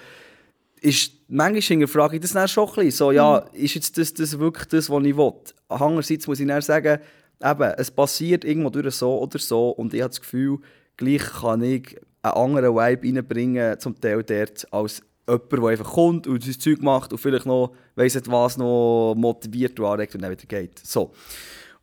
ist 0.81 1.11
manchmal 1.27 1.61
hinterfrage 1.61 2.15
ich 2.15 2.21
das 2.21 2.33
dann 2.33 2.47
schon 2.47 2.67
ein 2.67 2.75
bisschen. 2.75 2.91
So, 2.91 3.11
ja, 3.11 3.37
ist 3.53 3.75
jetzt 3.75 3.97
das, 3.97 4.13
das 4.13 4.37
wirklich 4.37 4.67
das, 4.67 4.89
was 4.89 5.03
ich 5.03 5.17
will? 5.17 5.33
Andererseits 5.69 6.27
muss 6.27 6.39
ich 6.39 6.47
dann 6.47 6.61
sagen, 6.61 6.99
eben, 7.43 7.73
es 7.77 7.91
passiert 7.91 8.43
irgendwo 8.43 8.69
durch 8.69 8.95
so 8.95 9.19
oder 9.19 9.39
so 9.39 9.69
und 9.69 9.93
ich 9.93 10.01
habe 10.01 10.09
das 10.09 10.21
Gefühl, 10.21 10.59
gleich 10.97 11.23
kann 11.23 11.61
ich 11.63 11.97
einen 12.21 12.33
anderen 12.33 12.75
Vibe 12.75 13.07
reinbringen, 13.07 13.79
zum 13.79 13.99
Teil 13.99 14.23
dort, 14.23 14.71
als 14.73 15.01
jemand, 15.27 15.51
der 15.51 15.63
einfach 15.63 15.93
kommt 15.93 16.27
und 16.27 16.43
sein 16.43 16.59
Zeug 16.59 16.81
macht 16.81 17.11
und 17.11 17.19
vielleicht 17.19 17.45
noch, 17.45 17.73
weiss 17.95 18.15
nicht 18.15 18.31
was, 18.31 18.57
noch 18.57 19.15
motiviert 19.15 19.79
und 19.79 19.85
anregt 19.85 20.15
und 20.15 20.21
dann 20.21 20.31
wieder 20.31 20.45
geht. 20.45 20.79
So. 20.79 21.11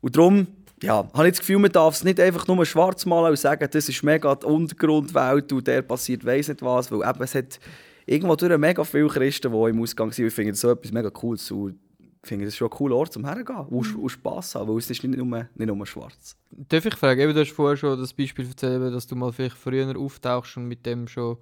Und 0.01 0.15
darum, 0.15 0.47
ja, 0.81 1.07
habe 1.13 1.27
ich 1.27 1.33
das 1.33 1.39
Gefühl, 1.39 1.59
man 1.59 1.71
darf 1.71 1.95
es 1.95 2.03
nicht 2.03 2.19
einfach 2.19 2.47
nur 2.47 2.65
schwarz 2.65 3.05
malen 3.05 3.31
und 3.31 3.39
sagen, 3.39 3.67
das 3.71 3.87
ist 3.87 4.03
mega 4.03 4.35
die 4.35 4.45
Untergrundwelt 4.45 5.51
und 5.53 5.67
der 5.67 5.81
passiert 5.81 6.25
weiss 6.25 6.49
nicht 6.49 6.61
was, 6.61 6.91
weil 6.91 7.07
eben 7.09 7.23
es 7.23 7.35
hat 7.35 7.59
irgendwo 8.05 8.35
durch 8.35 8.57
mega 8.57 8.83
viele 8.83 9.07
Christen, 9.07 9.51
die 9.51 9.69
im 9.69 9.81
Ausgang 9.81 10.11
sind, 10.11 10.27
ich 10.27 10.33
finde 10.33 10.53
so 10.55 10.71
etwas 10.71 10.91
mega 10.91 11.09
Cooles 11.09 11.51
und 11.51 11.79
ich 12.23 12.29
finde 12.29 12.45
das 12.45 12.55
schon 12.55 12.67
ein 12.67 12.71
cooler 12.71 12.95
Ort 12.95 13.11
zum 13.11 13.25
Hergehen 13.25 13.65
und, 13.67 13.95
und 13.95 14.09
Spass 14.09 14.55
haben, 14.55 14.69
weil 14.69 14.77
es 14.77 14.89
ist 14.89 15.03
nicht 15.03 15.17
nur, 15.17 15.47
nicht 15.55 15.67
nur 15.67 15.85
schwarz. 15.85 16.37
Darf 16.51 16.85
ich 16.85 16.95
fragen, 16.95 17.19
eben, 17.19 17.33
du 17.33 17.41
hast 17.41 17.51
vorher 17.51 17.75
schon 17.75 17.99
das 17.99 18.13
Beispiel 18.13 18.47
erzählt, 18.47 18.93
dass 18.93 19.07
du 19.07 19.15
mal 19.15 19.33
vielleicht 19.33 19.57
früher 19.57 19.97
auftauchst 19.97 20.55
und 20.55 20.67
mit 20.67 20.85
dem 20.85 21.07
schon, 21.07 21.37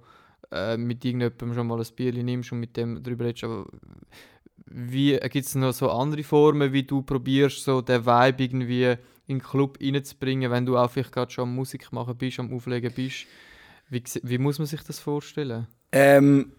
äh, 0.50 0.76
mit 0.76 1.04
irgendjemandem 1.04 1.54
schon 1.54 1.66
mal 1.68 1.78
ein 1.78 1.86
Bier 1.94 2.12
nimmst 2.12 2.50
und 2.50 2.60
mit 2.60 2.76
dem 2.76 3.00
darüber 3.00 3.26
redest, 3.26 3.44
aber 3.44 3.66
wie 4.66 5.18
gibt 5.18 5.46
es 5.46 5.54
noch 5.54 5.72
so 5.72 5.90
andere 5.90 6.24
Formen, 6.24 6.72
wie 6.72 6.82
du 6.82 7.02
probierst, 7.02 7.62
so 7.62 7.80
den 7.80 8.04
Vibe 8.04 8.42
irgendwie 8.42 8.96
in 9.26 9.38
den 9.38 9.42
Club 9.42 9.78
reinzubringen, 9.80 10.50
wenn 10.50 10.66
du 10.66 10.76
auch 10.76 10.90
vielleicht 10.90 11.12
gerade 11.12 11.30
schon 11.30 11.48
am 11.48 11.54
Musik 11.54 11.92
machen 11.92 12.16
bist, 12.16 12.40
am 12.40 12.52
Auflegen 12.52 12.92
bist? 12.92 13.26
Wie, 13.88 14.02
wie 14.22 14.38
muss 14.38 14.58
man 14.58 14.66
sich 14.66 14.82
das 14.82 14.98
vorstellen? 14.98 15.66
Ähm, 15.92 16.52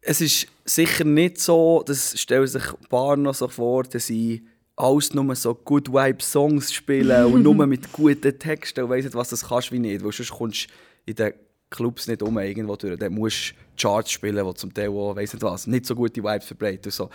es 0.00 0.20
ist 0.20 0.48
sicher 0.64 1.04
nicht 1.04 1.40
so, 1.40 1.82
das 1.86 2.18
stellen 2.18 2.46
sich 2.46 2.68
ein 2.68 2.88
paar 2.88 3.16
noch 3.16 3.34
so 3.34 3.48
vor, 3.48 3.84
dass 3.84 4.06
sie 4.06 4.44
alles 4.76 5.14
nur 5.14 5.34
so 5.36 5.54
Good 5.54 5.92
Vibe 5.92 6.22
Songs 6.22 6.72
spielen 6.72 7.26
und 7.26 7.42
nur 7.44 7.66
mit 7.66 7.92
guten 7.92 8.38
Texten 8.38 8.84
und 8.84 8.90
weiss 8.90 9.04
nicht, 9.04 9.14
was 9.14 9.30
das 9.30 9.48
kannst 9.48 9.72
wie 9.72 9.78
nicht, 9.78 10.04
weil 10.04 10.12
sonst 10.12 10.32
kommst 10.32 10.66
du 10.66 11.10
in 11.10 11.14
den 11.14 11.32
Clubs 11.70 12.06
nicht 12.08 12.22
um 12.22 12.38
irgendwo 12.38 12.76
durch. 12.76 12.98
Dann 12.98 13.14
musst 13.14 13.50
du 13.50 13.82
Charts 13.82 14.10
spielen, 14.10 14.44
die 14.44 14.54
zum 14.54 14.74
Teil 14.74 14.88
auch, 14.88 15.16
weiss 15.16 15.32
nicht 15.32 15.42
was, 15.42 15.66
nicht 15.66 15.86
so 15.86 15.94
gute 15.94 16.22
Vibes 16.22 16.46
verbreiten 16.46 16.86
und 16.86 16.92
so. 16.92 17.10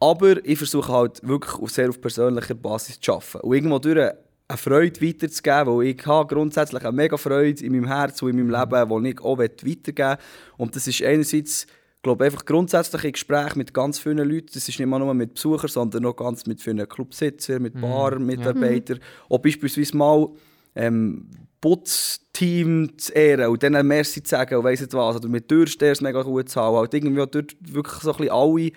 Aber 0.00 0.44
ich 0.44 0.58
versuche 0.58 0.92
halt 0.92 1.26
wirklich 1.26 1.54
auf 1.54 1.70
sehr 1.70 1.88
auf 1.88 2.00
persönlicher 2.00 2.54
Basis 2.54 3.00
zu 3.00 3.12
arbeiten 3.12 3.38
und 3.40 3.54
irgendwo 3.54 3.78
durch 3.78 4.12
eine 4.48 4.58
Freude 4.58 5.00
weiterzugeben, 5.02 5.76
weil 5.76 5.86
ich 5.88 6.06
habe 6.06 6.34
grundsätzlich 6.34 6.82
eine 6.82 6.92
mega 6.92 7.16
Freude 7.18 7.62
in 7.62 7.72
meinem 7.72 7.86
Herz 7.86 8.22
und 8.22 8.30
in 8.30 8.36
meinem 8.36 8.50
Leben, 8.50 9.04
die 9.04 9.10
ich 9.10 9.20
auch 9.20 9.38
weitergeben 9.38 9.96
will. 9.96 10.16
Und 10.56 10.74
das 10.74 10.86
ist 10.86 11.02
einerseits, 11.02 11.66
glaube 12.02 12.24
einfach 12.24 12.46
grundsätzlich 12.46 13.04
in 13.04 13.12
Gespräch 13.12 13.56
mit 13.56 13.74
ganz 13.74 13.98
vielen 13.98 14.26
Leuten. 14.26 14.48
Das 14.54 14.66
ist 14.68 14.78
nicht 14.78 14.88
mal 14.88 14.98
nur 14.98 15.12
mit 15.12 15.34
Besuchern, 15.34 15.68
sondern 15.68 16.06
auch 16.06 16.16
ganz 16.16 16.46
mit 16.46 16.62
vielen 16.62 16.88
Clubsitzern, 16.88 17.60
mit 17.62 17.78
Barmitarbeitern. 17.78 19.00
Auch 19.28 19.38
beispielsweise 19.38 19.96
mal 19.96 20.28
ähm, 20.74 21.28
Putzteam 21.60 22.96
zu 22.96 23.12
ehren 23.12 23.50
und 23.50 23.62
denen 23.62 23.86
Merci 23.86 24.22
zu 24.22 24.30
sagen 24.30 24.56
und 24.56 24.64
weiss 24.64 24.80
nicht 24.80 24.94
was. 24.94 25.16
Oder 25.16 25.28
mit 25.28 25.48
Türsters 25.48 26.00
mega 26.00 26.22
gut 26.22 26.48
zu 26.48 26.60
haben. 26.60 26.76
Halt 26.76 26.94
irgendwie 26.94 27.20
auch 27.20 27.26
dort 27.26 27.54
wirklich 27.60 28.02
so 28.02 28.12
ein 28.12 28.16
bisschen 28.16 28.32
alle, 28.32 28.70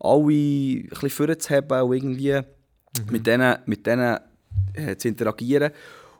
alle 0.00 0.22
ein 0.22 0.88
bisschen 0.88 1.10
vorzuheben 1.10 1.82
und 1.82 1.92
irgendwie 1.92 2.40
mit 3.10 3.26
denen, 3.26 3.58
mit 3.66 3.86
denen 3.86 4.18
äh, 4.74 4.96
zu 4.96 5.08
interagieren. 5.08 5.72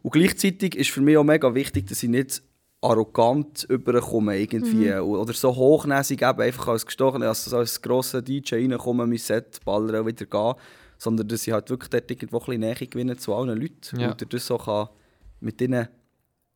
Und 0.02 0.12
gleichzeitig 0.12 0.76
ist 0.76 0.90
für 0.90 1.00
mich 1.00 1.16
auch 1.16 1.24
mega 1.24 1.54
wichtig, 1.54 1.86
dass 1.86 2.02
ich 2.02 2.08
nicht 2.08 2.42
arrogant 2.80 3.64
überkomme 3.68 4.38
irgendwie 4.38 4.92
oder 4.94 5.32
so 5.32 5.54
hochnäsig 5.54 6.22
eben 6.22 6.40
einfach 6.40 6.68
als 6.68 6.86
gestochen, 6.86 7.22
so 7.34 7.56
als 7.56 7.82
grosser 7.82 8.22
DJ 8.22 8.54
reinkomme, 8.54 9.04
mein 9.06 9.18
Set 9.18 9.58
ballern 9.64 10.02
und 10.02 10.06
wieder 10.06 10.26
gehen, 10.26 10.54
sondern 10.96 11.26
dass 11.26 11.44
ich 11.46 11.52
halt 11.52 11.70
wirklich 11.70 11.90
dort 11.90 12.08
irgendwo 12.10 12.38
ein 12.38 12.44
bisschen 12.46 12.60
Nähe 12.60 12.74
gewinne 12.74 13.16
zu 13.16 13.34
allen 13.34 13.60
Leuten 13.60 13.98
Ja. 13.98 14.12
und 14.12 14.32
das 14.32 14.46
so 14.46 14.58
kann 14.58 14.88
mit 15.40 15.60
ihnen 15.60 15.82
eben 15.82 15.88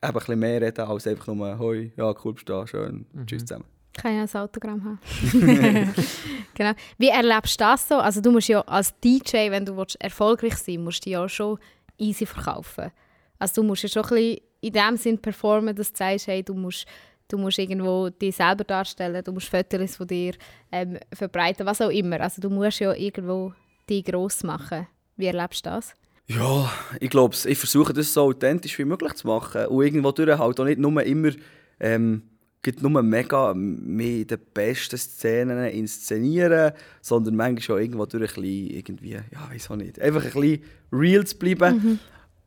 ein 0.00 0.12
bisschen 0.12 0.38
mehr 0.38 0.60
reden, 0.60 0.80
als 0.84 1.06
einfach 1.08 1.34
nur 1.34 1.58
«Hoi, 1.58 1.92
ja, 1.96 2.14
cool 2.24 2.34
bist 2.34 2.48
du 2.48 2.52
da, 2.52 2.66
schön, 2.68 3.06
tschüss 3.26 3.44
zusammen». 3.44 3.64
Kann 3.94 4.16
ja 4.16 4.22
ein 4.22 4.34
Autogramm 4.34 4.84
haben. 4.84 4.98
genau. 6.54 6.72
Wie 6.98 7.08
erlebst 7.08 7.60
du 7.60 7.64
das 7.64 7.88
so? 7.88 7.96
Also 7.96 8.20
du 8.20 8.30
musst 8.30 8.48
ja 8.48 8.60
als 8.62 8.94
DJ, 9.00 9.50
wenn 9.50 9.66
du 9.66 9.76
willst, 9.76 10.00
erfolgreich 10.00 10.56
sein 10.56 10.76
willst, 10.76 10.84
musst 10.84 11.06
du 11.06 11.10
ja 11.10 11.28
schon 11.28 11.58
easy 11.98 12.26
verkaufen. 12.26 12.90
Also 13.38 13.60
du 13.60 13.68
musst 13.68 13.82
ja 13.82 13.88
schon 13.88 14.04
ein 14.04 14.08
bisschen 14.08 14.38
in 14.60 14.72
dem 14.72 14.96
Sinn 14.96 15.18
performen, 15.18 15.74
dass 15.74 15.92
du 15.92 15.98
sagst, 15.98 16.26
hey, 16.28 16.42
du 16.42 16.54
musst, 16.54 16.86
du 17.28 17.36
musst 17.36 17.58
irgendwo 17.58 18.08
dich 18.08 18.36
selber 18.36 18.64
darstellen, 18.64 19.22
du 19.24 19.32
musst 19.32 19.48
Fotos 19.48 19.96
von 19.96 20.06
dir 20.06 20.34
ähm, 20.70 20.98
verbreiten, 21.12 21.66
was 21.66 21.80
auch 21.80 21.90
immer. 21.90 22.20
Also 22.20 22.40
du 22.40 22.48
musst 22.48 22.80
ja 22.80 22.94
irgendwo 22.94 23.52
dich 23.88 24.04
gross 24.04 24.42
machen. 24.42 24.86
Wie 25.16 25.26
erlebst 25.26 25.66
du 25.66 25.70
das? 25.70 25.94
Ja, 26.26 26.72
ich 27.00 27.10
glaube, 27.10 27.36
ich 27.44 27.58
versuche 27.58 27.92
das 27.92 28.14
so 28.14 28.22
authentisch 28.22 28.78
wie 28.78 28.84
möglich 28.84 29.14
zu 29.14 29.26
machen. 29.26 29.66
Und 29.66 29.84
irgendwo 29.84 30.12
durch 30.12 30.38
halt 30.38 30.60
auch 30.60 30.64
nicht 30.64 30.78
nur 30.78 31.02
immer 31.02 31.32
ähm, 31.80 32.22
geht 32.62 32.80
nur 32.80 33.02
mega 33.02 33.52
mehr 33.54 34.20
in 34.20 34.26
den 34.26 34.38
besten 34.54 34.96
Szenen 34.96 35.66
inszenieren, 35.66 36.72
sondern 37.00 37.34
manchmal 37.34 37.78
auch 37.78 37.82
irgendwo 37.82 38.06
durch 38.06 38.36
ein 38.36 38.42
bisschen 38.42 38.70
irgendwie, 38.70 39.10
ja, 39.12 39.50
weiß 39.50 39.70
auch 39.70 39.76
nicht, 39.76 40.00
einfach 40.00 40.24
ein 40.24 40.32
bisschen 40.32 40.62
real 40.92 41.26
zu 41.26 41.36
bleiben. 41.36 41.98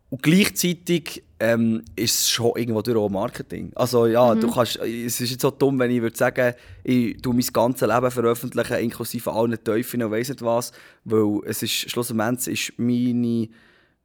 Und 0.09 0.23
gleichzeitig 0.23 1.23
ähm, 1.39 1.83
ist 1.95 2.19
es 2.21 2.29
schon 2.29 2.53
irgendwo 2.55 2.81
durch 2.81 2.95
auch 2.97 3.09
Marketing. 3.09 3.71
Also 3.75 4.05
ja, 4.05 4.33
du 4.35 4.49
kannst, 4.49 4.77
es 4.77 5.19
ist 5.19 5.31
jetzt 5.31 5.41
so 5.41 5.51
dumm, 5.51 5.77
wenn 5.79 5.91
ich 5.91 6.01
würde 6.01 6.15
sagen, 6.15 6.53
ich 6.83 7.21
tu 7.21 7.33
mein 7.33 7.45
ganzes 7.51 7.87
Leben 7.87 8.11
veröffentlichen, 8.11 8.77
inklusive 8.77 9.33
allen 9.33 9.61
Teufeln 9.61 10.03
und 10.03 10.11
weiss 10.11 10.29
nicht 10.29 10.41
was, 10.41 10.71
weil 11.03 11.41
es 11.45 11.61
ist, 11.63 11.89
schlussendlich 11.89 12.69
ist 12.69 12.79
meine, 12.79 13.49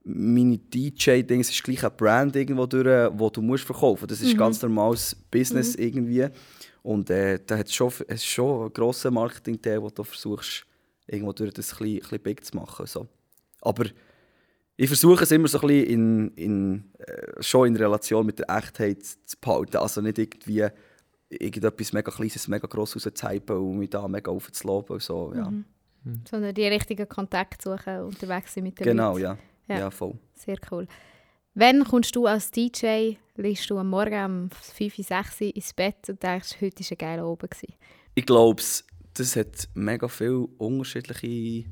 meine 0.04 0.58
DJ-Ding, 0.58 1.40
es 1.40 1.50
ist 1.50 1.62
gleich 1.62 1.84
ein 1.84 1.90
Brand 1.96 2.34
irgendwo 2.36 2.66
durch, 2.66 3.10
wo 3.14 3.28
du 3.30 3.42
musst 3.42 3.64
verkaufen. 3.64 4.06
Das 4.08 4.20
ist 4.20 4.36
ganz 4.36 4.62
normales 4.62 5.14
Business 5.30 5.74
irgendwie. 5.74 6.26
Und 6.82 7.10
äh, 7.10 7.38
da 7.44 7.58
hat 7.58 7.66
es 7.66 7.74
schon, 7.74 7.88
es 8.08 8.22
ist 8.22 8.26
schon 8.26 8.66
ein 8.66 8.72
grosser 8.72 9.10
Marketing-Teil, 9.10 9.82
wo 9.82 9.90
du 9.90 10.02
versuchst, 10.02 10.64
irgendwo 11.06 11.32
durch 11.32 11.52
das 11.52 11.72
ein 11.72 11.78
bisschen, 11.78 12.12
ein 12.18 12.20
bisschen 12.22 12.42
zu 12.42 12.56
machen. 12.56 12.86
So. 12.86 13.06
Aber 13.60 13.84
ich 14.76 14.88
versuche 14.88 15.24
es 15.24 15.30
immer 15.30 15.48
so 15.48 15.60
ein 15.60 15.66
bisschen 15.66 15.86
in, 15.86 16.28
in, 16.36 16.84
äh, 16.98 17.42
schon 17.42 17.68
in 17.68 17.76
Relation 17.76 18.24
mit 18.24 18.38
der 18.38 18.48
Echtheit 18.48 19.04
zu 19.04 19.36
behalten. 19.38 19.76
Also 19.76 20.00
nicht 20.00 20.18
irgendwie 20.18 20.66
irgendetwas 21.28 21.92
mega 21.92 22.10
Kleines, 22.10 22.48
mega 22.48 22.66
gross 22.66 22.96
rauszuhypen 22.96 23.56
und 23.56 23.78
mich 23.78 23.90
da 23.90 24.08
mega 24.08 24.30
aufzuloben. 24.30 24.98
So, 24.98 25.34
ja. 25.36 25.52
Sondern 26.28 26.54
die 26.54 26.64
richtigen 26.64 27.06
Kontakte 27.06 27.70
suchen, 27.70 28.00
unterwegs 28.04 28.54
sein 28.54 28.64
mit 28.64 28.78
den 28.80 28.84
Genau, 28.84 29.12
Leuten. 29.12 29.22
ja. 29.22 29.38
Ja. 29.70 29.78
ja. 29.78 29.90
voll. 29.90 30.18
Sehr 30.34 30.56
cool. 30.70 30.86
Wann 31.54 31.84
kommst 31.84 32.14
du 32.14 32.26
als 32.26 32.50
DJ, 32.50 33.14
liegst 33.36 33.68
du 33.70 33.78
am 33.78 33.90
Morgen 33.90 34.24
um 34.24 34.50
5, 34.50 34.96
6 34.96 35.40
Uhr 35.40 35.56
ins 35.56 35.72
Bett 35.72 36.08
und 36.08 36.22
denkst, 36.22 36.60
heute 36.60 36.80
war 36.80 36.86
ein 36.90 36.98
geiler 36.98 37.22
Abend. 37.24 37.50
gewesen? 37.50 37.74
Ich 38.14 38.26
glaube, 38.26 38.62
das 39.14 39.36
hat 39.36 39.68
mega 39.74 40.08
viele 40.08 40.46
unterschiedliche 40.58 41.68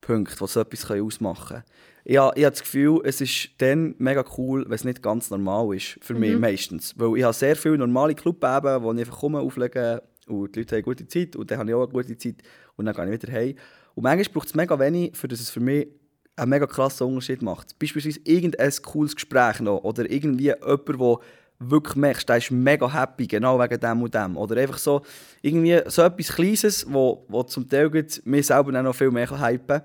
Punkte, 0.00 0.36
die 0.36 0.46
so 0.46 0.60
etwas 0.60 0.90
ausmachen 0.90 1.48
können. 1.48 1.64
Ich, 2.04 2.14
ich 2.14 2.18
habe 2.18 2.40
das 2.40 2.62
Gefühl, 2.62 3.00
es 3.04 3.20
ist 3.20 3.50
dann 3.58 3.94
mega 3.98 4.24
cool, 4.36 4.64
wenn 4.64 4.74
es 4.74 4.84
nicht 4.84 5.02
ganz 5.02 5.30
normal 5.30 5.76
ist. 5.76 5.98
Für 6.00 6.14
mich 6.14 6.36
meistens. 6.36 6.98
Weil 6.98 7.18
ich 7.18 7.22
habe 7.22 7.32
sehr 7.32 7.54
viele 7.54 7.78
normale 7.78 8.14
Clubabende, 8.14 8.82
wo 8.82 8.92
ich 8.92 9.00
einfach 9.00 9.20
komme, 9.20 9.40
auflege 9.40 10.02
und 10.26 10.54
die 10.54 10.60
Leute 10.60 10.76
haben 10.76 10.78
eine 10.78 10.82
gute 10.82 11.06
Zeit 11.06 11.36
und 11.36 11.50
dann 11.50 11.58
habe 11.58 11.70
ich 11.70 11.74
auch 11.74 11.82
eine 11.82 11.92
gute 11.92 12.16
Zeit 12.16 12.42
und 12.76 12.86
dann 12.86 12.94
gehe 12.94 13.14
ich 13.14 13.22
wieder 13.22 13.32
heim. 13.32 13.54
Und 13.94 14.02
manchmal 14.02 14.32
braucht 14.32 14.48
es 14.48 14.54
mega 14.54 14.78
wenig, 14.78 15.16
für 15.16 15.28
das 15.28 15.40
es 15.40 15.50
für 15.50 15.60
mich 15.60 15.88
einen 16.36 16.50
mega 16.50 16.66
krassen 16.66 17.06
Unterschied 17.06 17.42
macht. 17.42 17.78
Beispielsweise 17.78 18.20
irgendein 18.24 18.72
cooles 18.82 19.14
Gespräch 19.14 19.60
noch 19.60 19.84
oder 19.84 20.10
irgendwie 20.10 20.44
jemand, 20.44 20.88
der 20.88 21.18
wirklich 21.58 21.96
merkst, 21.96 22.28
der 22.28 22.38
ist 22.38 22.50
mega 22.50 22.92
happy, 22.92 23.26
genau 23.26 23.58
wegen 23.58 23.78
dem 23.78 24.02
und 24.02 24.14
dem. 24.14 24.36
Oder 24.36 24.60
einfach 24.60 24.78
so, 24.78 25.02
irgendwie 25.42 25.80
so 25.86 26.02
etwas 26.02 26.28
Kleines, 26.34 26.86
wo, 26.88 27.24
wo 27.28 27.42
zum 27.44 27.68
Teil 27.68 27.90
mir 28.24 28.42
selber 28.42 28.72
dann 28.72 28.84
noch 28.84 28.94
viel 28.96 29.10
mehr 29.10 29.30
hypen 29.30 29.66
kann. 29.66 29.82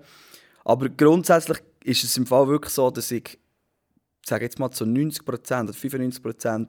Aber 0.66 0.90
grundsätzlich 0.90 1.60
ist 1.84 2.04
es 2.04 2.18
im 2.18 2.26
Fall 2.26 2.48
wirklich 2.48 2.74
so, 2.74 2.90
dass 2.90 3.12
ich 3.12 3.38
sage 4.26 4.46
jetzt 4.46 4.60
mal 4.60 4.72
zu 4.72 4.84
90% 4.84 5.22
oder 5.64 5.72
95% 5.74 6.68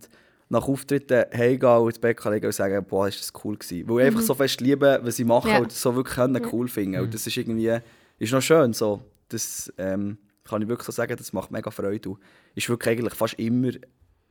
nach 0.50 0.66
Auftritten 0.66 1.24
heimgehen 1.34 1.72
und 1.78 1.88
ins 1.88 1.98
Bett 1.98 2.24
legen 2.24 2.46
und 2.46 2.52
sagen, 2.52 2.84
boah, 2.88 3.08
ist 3.08 3.20
das 3.20 3.32
cool 3.44 3.56
gewesen. 3.56 3.88
Weil 3.88 4.00
ich 4.00 4.06
einfach 4.06 4.22
so 4.22 4.34
fest 4.34 4.60
liebe, 4.60 5.00
was 5.02 5.18
ich 5.18 5.26
mache 5.26 5.48
Ja. 5.50 5.58
und 5.58 5.72
so 5.72 5.94
wirklich 5.94 6.14
können 6.14 6.46
cool 6.52 6.68
finden. 6.68 7.00
Und 7.00 7.12
das 7.12 7.26
ist 7.26 7.36
irgendwie, 7.36 7.78
ist 8.18 8.32
noch 8.32 8.40
schön 8.42 8.72
so. 8.72 9.02
Das 9.28 9.72
ähm, 9.78 10.18
kann 10.44 10.62
ich 10.62 10.68
wirklich 10.68 10.86
so 10.86 10.92
sagen, 10.92 11.16
das 11.16 11.32
macht 11.32 11.50
mega 11.50 11.70
Freude. 11.70 12.10
Und 12.10 12.18
ist 12.54 12.68
wirklich 12.68 12.98
eigentlich 12.98 13.14
fast 13.14 13.34
immer, 13.34 13.72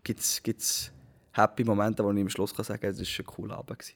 gibt 0.04 0.20
es 0.20 0.92
happy 1.32 1.64
Momente, 1.64 2.04
wo 2.04 2.12
ich 2.12 2.22
am 2.22 2.30
Schluss 2.30 2.54
kann 2.54 2.66
sagen 2.66 2.82
kann, 2.82 2.98
das 2.98 3.00
war 3.00 3.20
ein 3.20 3.26
cooler 3.26 3.58
Abend. 3.58 3.80
Gewesen. 3.80 3.96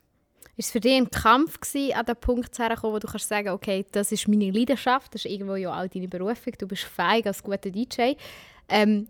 Ist 0.58 0.66
es 0.68 0.72
für 0.72 0.80
dich 0.80 0.96
ein 0.96 1.10
Kampf 1.10 1.60
gewesen, 1.60 1.94
an 1.94 2.06
den 2.06 2.16
Punkt 2.16 2.54
zu 2.54 2.64
kommen, 2.64 2.94
wo 2.94 3.00
du 3.00 3.08
kannst 3.08 3.28
sagen, 3.28 3.50
okay, 3.50 3.86
das 3.92 4.12
ist 4.12 4.28
meine 4.28 4.52
Leidenschaft, 4.52 5.14
das 5.14 5.26
ist 5.26 5.32
irgendwo 5.32 5.56
ja 5.56 5.72
auch 5.72 5.88
deine 5.88 6.08
Berufung, 6.08 6.54
du 6.58 6.68
bist 6.68 6.84
fähig 6.84 7.26
als 7.26 7.42
guter 7.42 7.72
DJ. 7.72 8.14
Ähm, 8.70 9.08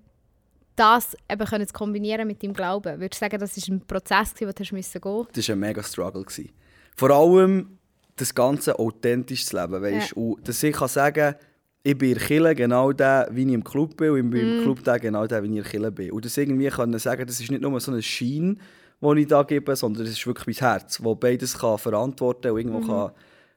das 0.75 1.15
eben 1.29 1.45
können 1.45 1.67
zu 1.67 1.73
kombinieren 1.73 2.27
mit 2.27 2.41
deinem 2.41 2.53
Glauben. 2.53 2.99
Würdest 2.99 3.21
du 3.21 3.25
sagen, 3.25 3.39
das 3.39 3.57
ist 3.57 3.67
ein 3.67 3.81
Prozess, 3.81 4.33
gewesen, 4.33 4.55
den 4.55 4.65
du 4.65 4.75
müssen 4.75 5.01
gehen 5.01 5.27
Das 5.33 5.47
war 5.47 5.55
ein 5.55 5.59
mega 5.59 5.83
Struggle. 5.83 6.23
Gewesen. 6.23 6.51
Vor 6.95 7.09
allem 7.11 7.77
das 8.15 8.33
ganze 8.33 8.77
authentisch 8.79 9.45
zu 9.45 9.59
leben. 9.59 9.81
Weißt? 9.81 10.11
Ja. 10.15 10.17
Und 10.21 10.47
dass 10.47 10.63
ich 10.63 10.73
kann 10.73 10.87
sagen 10.87 11.35
ich 11.83 11.97
bin 11.97 12.11
in 12.11 12.17
der 12.17 12.27
Kirche 12.27 12.55
genau 12.55 12.91
der, 12.91 13.27
wie 13.31 13.43
ich 13.43 13.53
im 13.53 13.63
Club 13.63 13.97
bin, 13.97 14.11
und 14.11 14.17
ich 14.17 14.29
bin 14.29 14.57
im 14.57 14.61
Club 14.63 14.83
der, 14.83 14.99
genau 14.99 15.25
der, 15.25 15.41
wie 15.41 15.47
ich 15.47 15.51
in 15.51 15.63
der 15.63 15.71
Kirche 15.71 15.91
bin. 15.91 16.11
Und 16.11 16.25
das 16.25 16.37
irgendwie 16.37 16.67
können 16.67 16.99
sagen, 16.99 17.25
das 17.25 17.39
ist 17.39 17.49
nicht 17.49 17.61
nur 17.61 17.79
so 17.79 17.91
ein 17.91 18.01
Schein, 18.01 18.59
den 19.01 19.17
ich 19.17 19.27
da 19.27 19.43
gebe, 19.43 19.75
sondern 19.75 20.03
das 20.03 20.13
ist 20.13 20.25
wirklich 20.27 20.59
mein 20.59 20.69
Herz, 20.69 21.01
das 21.01 21.19
beides 21.19 21.57
kann 21.57 21.77
verantworten 21.77 22.51
und 22.51 22.57
irgendwo 22.57 22.81
kann, 22.81 23.11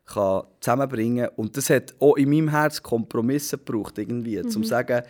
kann 0.07 0.45
zusammenbringen. 0.61 1.29
Und 1.37 1.57
das 1.57 1.69
hat 1.69 1.95
auch 2.01 2.17
in 2.17 2.31
meinem 2.31 2.49
Herz 2.49 2.83
Kompromisse 2.83 3.59
gebraucht, 3.59 3.99
irgendwie, 3.99 4.39
um 4.39 4.49
zu 4.49 4.63
sagen, 4.63 5.03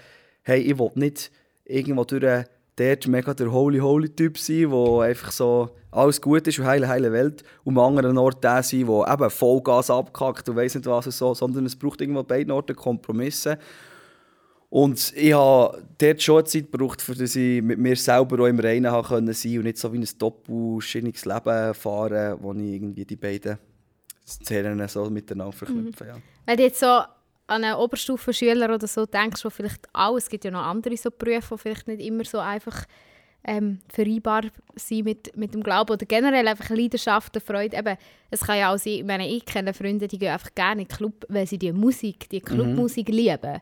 hey, 0.43 0.61
ich 0.61 0.79
will 0.79 0.91
nicht 0.97 1.31
irgendwo 1.65 2.05
durch 2.05 2.47
dort 2.77 3.07
mega 3.07 3.35
der 3.35 3.53
holy 3.53 3.79
holy 3.79 4.09
Typ 4.09 4.39
sein, 4.39 4.71
wo 4.71 5.01
einfach 5.01 5.31
so 5.31 5.71
alles 5.91 6.21
gut 6.21 6.47
ist 6.47 6.59
und 6.59 6.67
heile 6.67 6.89
heile 6.89 7.13
Welt 7.13 7.45
und 7.63 7.79
am 7.79 7.85
anderen 7.85 8.19
Ort 8.19 8.43
der 8.43 8.63
sein, 8.63 8.87
wo 8.87 9.07
eben 9.07 9.31
Vollgas 9.31 9.91
abkackt 9.91 10.49
und 10.49 10.57
weiss 10.57 10.75
nicht 10.75 10.87
was 10.87 11.07
und 11.07 11.13
so, 11.13 11.35
sondern 11.35 11.67
es 11.67 11.77
braucht 11.77 12.01
irgendwo 12.01 12.23
beiden 12.23 12.51
Orten 12.51 12.75
Kompromisse. 12.75 13.59
Und 14.71 15.13
ich 15.15 15.33
habe 15.33 15.85
dort 15.99 16.21
schon 16.21 16.39
eine 16.39 16.45
Zeit 16.47 16.73
gebraucht, 16.73 17.09
dass 17.09 17.37
ich 17.37 17.63
mit 17.63 17.79
mir 17.79 17.95
selber 17.95 18.43
auch 18.43 18.49
im 18.49 18.59
Reinen 18.59 19.33
sein 19.33 19.59
und 19.59 19.65
nicht 19.65 19.79
so 19.79 19.93
wie 19.93 19.99
ein 19.99 20.09
doppelschinniges 20.19 21.27
Leben 21.27 21.75
fahren, 21.75 22.39
wo 22.41 22.53
ich 22.55 22.73
irgendwie 22.73 23.05
die 23.05 23.15
beiden 23.15 23.59
Szenen 24.27 24.89
so 24.89 25.09
miteinander 25.11 25.53
verknüpfe. 25.53 26.07
Ja. 26.07 26.17
Wenn 26.45 26.57
du 26.57 26.63
jetzt 26.65 26.81
so 26.81 27.03
an 27.47 27.65
einen 27.65 27.77
Oberstufenschüler 27.77 28.75
oder 28.75 28.87
so 28.87 29.07
denkst, 29.07 29.45
wo 29.45 29.51
vielleicht 29.51 29.87
auch, 29.93 30.17
es 30.17 30.29
gibt 30.29 30.45
ja 30.45 30.51
noch 30.51 30.65
andere 30.65 30.97
so 30.97 31.11
Berufe, 31.11 31.55
die 31.55 31.61
vielleicht 31.61 31.89
nicht 31.89 32.01
immer 32.01 32.25
so 32.25 32.39
einfach 32.39 32.85
ähm, 33.47 33.81
vereinbar 33.93 34.43
sind 34.75 35.05
mit, 35.05 35.37
mit 35.37 35.53
dem 35.53 35.63
Glauben 35.63 35.93
oder 35.93 36.07
generell 36.07 36.49
einfach 36.49 36.71
Leidenschaft, 36.71 37.39
Freude. 37.45 37.77
Eben, 37.77 37.97
es 38.31 38.41
kann 38.41 38.59
ja 38.59 38.73
auch 38.73 38.79
sein, 38.79 38.95
ich 38.95 39.05
meine, 39.05 39.29
ich 39.29 39.45
kenne 39.45 39.75
Freunde, 39.75 40.09
die 40.09 40.19
gehen 40.19 40.33
einfach 40.33 40.55
gerne 40.55 40.83
in 40.83 40.89
den 40.89 40.97
Club, 40.97 41.27
weil 41.29 41.47
sie 41.47 41.59
die 41.59 41.73
Musik, 41.73 42.29
die 42.31 42.41
Clubmusik 42.41 43.09
lieben. 43.09 43.61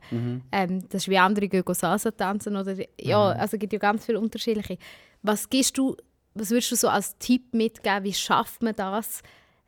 Ähm, 0.52 0.88
das 0.88 1.02
ist 1.02 1.08
wie 1.08 1.18
andere 1.18 1.48
gehen 1.48 1.64
Salsa 1.74 2.12
tanzen 2.12 2.56
oder 2.56 2.76
ja, 3.00 3.30
also 3.30 3.56
es 3.56 3.60
gibt 3.60 3.72
ja 3.72 3.80
ganz 3.80 4.06
viele 4.06 4.20
unterschiedliche. 4.20 4.78
Was 5.22 5.50
gibst 5.50 5.76
du, 5.76 5.96
was 6.34 6.50
würdest 6.50 6.70
du 6.70 6.76
so 6.76 6.88
als 6.88 7.18
Tipp 7.18 7.52
mitgeben, 7.52 8.04
wie 8.04 8.14
schafft 8.14 8.62
man 8.62 8.76
das, 8.76 9.22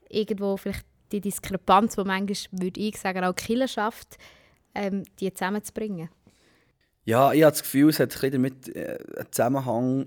irgendwo 0.09 0.57
vielleicht 0.57 0.87
die 1.15 1.21
Diskrepanz, 1.21 1.95
die 1.97 2.05
manchmal, 2.05 2.63
würde 2.63 2.81
ich 2.81 2.99
sagen, 2.99 3.25
auch 3.25 3.35
die 3.35 3.45
Kirche 3.45 3.69
schafft, 3.69 4.19
ähm, 4.75 5.05
die 5.21 5.33
zusammenzubringen? 5.33 6.09
Ja, 7.05 7.33
ich 7.33 7.43
habe 7.43 7.53
das 7.53 7.63
Gefühl, 7.63 7.91
es 7.91 8.01
hat 8.01 8.11
ein 8.11 8.21
bisschen 8.21 8.33
damit 8.33 8.77
äh, 8.77 8.99
einen 9.17 9.33
Zusammenhang. 9.33 10.07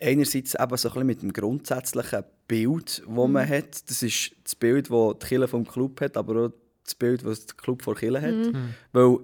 Einerseits 0.00 0.54
eben 0.54 0.76
so 0.76 0.88
ein 0.88 0.92
bisschen 0.92 1.06
mit 1.06 1.22
dem 1.22 1.32
grundsätzlichen 1.32 2.24
Bild, 2.48 3.02
das 3.06 3.28
man 3.28 3.48
hat. 3.48 3.88
Das 3.88 4.02
ist 4.02 4.32
das 4.44 4.54
Bild, 4.54 4.90
das 4.90 5.18
die 5.20 5.26
Kirche 5.26 5.48
vom 5.48 5.66
Club 5.66 6.00
hat, 6.00 6.16
aber 6.16 6.46
auch 6.46 6.52
das 6.84 6.94
Bild, 6.94 7.24
das 7.24 7.46
der 7.46 7.56
Club 7.56 7.82
vor 7.82 7.94
Kirche 7.94 8.20
hat. 8.20 8.54
Weil 8.92 9.18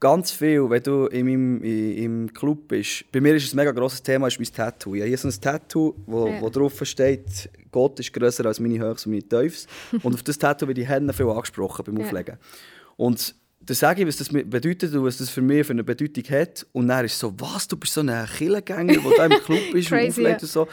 ganz 0.00 0.30
viel, 0.30 0.68
wenn 0.68 0.82
du 0.82 1.06
in 1.06 1.26
meinem, 1.26 1.64
i- 1.64 2.04
im 2.04 2.32
Club 2.32 2.68
bist, 2.68 3.04
bei 3.12 3.20
mir 3.20 3.34
ist 3.34 3.52
ein 3.52 3.56
mega 3.56 3.72
grosses 3.72 4.02
Thema 4.02 4.26
ist 4.28 4.38
mein 4.38 4.52
Tattoo. 4.52 4.94
Ich 4.94 5.00
habe 5.00 5.08
hier 5.08 5.18
so 5.18 5.28
ein 5.28 5.34
Tattoo, 5.40 5.94
wo, 6.06 6.28
Ja. 6.28 6.40
wo 6.40 6.50
drauf 6.50 6.78
steht, 6.82 7.48
Gott 7.72 7.98
ist 8.00 8.12
grösser 8.12 8.44
als 8.46 8.60
meine 8.60 8.78
Höchst 8.78 9.06
und 9.06 9.12
meine 9.12 9.22
Tiefs. 9.26 9.66
und 10.02 10.14
auf 10.14 10.22
das 10.22 10.38
Tattoo 10.38 10.66
wird 10.68 10.78
die 10.78 10.86
Hände 10.86 11.12
viel 11.12 11.26
angesprochen 11.28 11.84
beim 11.86 11.96
Ja. 11.98 12.04
Auflegen. 12.06 12.36
Und 12.96 13.34
dann 13.60 13.74
sage 13.74 14.02
ich, 14.02 14.06
was 14.08 14.16
das 14.18 14.28
bedeutet 14.28 14.94
und 14.94 15.04
was 15.04 15.16
das 15.16 15.28
für 15.30 15.42
mich 15.42 15.66
für 15.66 15.72
eine 15.72 15.82
Bedeutung 15.82 16.24
hat. 16.30 16.66
Und 16.72 16.88
dann 16.88 17.04
ist 17.04 17.14
es 17.14 17.18
so, 17.18 17.34
was, 17.38 17.66
du 17.66 17.76
bist 17.76 17.94
so 17.94 18.00
ein 18.02 18.26
Killengänger, 18.36 18.92
der 18.94 19.12
da 19.16 19.24
im 19.26 19.42
Club 19.42 19.58
ist 19.74 19.90
und 19.90 19.98
auflegt 19.98 20.18
ja. 20.18 20.32
und 20.40 20.46
so. 20.46 20.68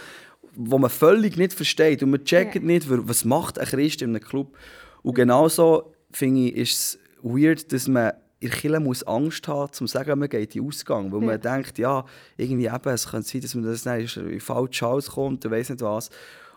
Wo 0.56 0.78
man 0.78 0.92
völlig 0.92 1.36
nicht 1.36 1.54
versteht. 1.54 2.04
Und 2.04 2.12
man 2.12 2.24
checkt 2.24 2.56
Ja. 2.56 2.62
nicht, 2.62 2.88
wa- 2.90 3.00
was 3.02 3.26
macht 3.26 3.58
ein 3.58 3.66
Christ 3.66 4.04
in 4.04 4.12
einem 4.12 4.22
Club. 4.22 4.56
Und 5.02 5.16
genauso, 5.16 5.94
finde 6.12 6.42
ich, 6.42 6.56
ist 6.56 6.72
es 6.74 7.00
weird, 7.24 7.72
dass 7.74 7.88
man 7.88 8.12
in 8.44 8.50
der 8.50 8.58
Kirche 8.60 8.80
muss 8.80 9.04
Angst 9.04 9.48
haben 9.48 9.64
um 9.68 9.72
zu 9.72 9.88
sagen, 9.88 10.20
man 10.20 10.30
geht 10.30 10.56
in 10.56 10.62
den 10.62 10.68
Ausgang. 10.70 11.12
Weil 11.12 11.22
Ja. 11.22 11.26
man 11.28 11.42
denkt, 11.42 11.78
ja, 11.78 12.06
irgendwie 12.38 12.66
eben, 12.66 12.90
es 12.90 13.08
könnte 13.10 13.28
sein, 13.28 13.42
dass 13.42 13.56
man 13.56 13.64
das 13.66 13.86
in 13.86 14.30
den 14.30 14.40
falschen 14.40 14.88
Haus 14.88 15.10
kommt 15.12 15.46
und 15.46 15.52
weiss 15.52 15.70
nicht 15.70 15.82
was. 15.82 16.10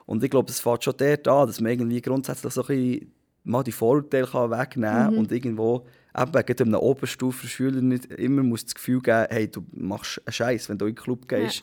Und 0.04 0.22
ich 0.22 0.30
glaube, 0.30 0.50
es 0.50 0.60
fängt 0.60 0.84
schon 0.84 0.94
dort 0.96 1.26
an, 1.28 1.46
dass 1.46 1.60
man 1.60 1.72
irgendwie 1.72 2.00
grundsätzlich 2.00 2.52
so 2.52 2.62
ein 2.62 2.66
bisschen 2.66 3.12
mal 3.44 3.62
die 3.62 3.72
Vorurteile 3.72 4.26
kann 4.26 4.50
wegnehmen 4.50 4.90
kann 4.94 5.18
und 5.18 5.32
irgendwo 5.32 5.86
eben 6.18 6.32
gerade 6.32 6.64
einem 6.64 6.74
Oberstufenschüler 6.74 7.80
nicht 7.80 8.06
immer 8.06 8.42
muss 8.42 8.64
das 8.64 8.74
Gefühl 8.74 9.00
geben, 9.00 9.26
hey, 9.30 9.48
du 9.48 9.64
machst 9.72 10.20
einen 10.24 10.32
Scheiß, 10.32 10.68
wenn 10.68 10.78
du 10.78 10.86
in 10.86 10.94
den 10.94 11.02
Club 11.02 11.28
gehst. 11.28 11.62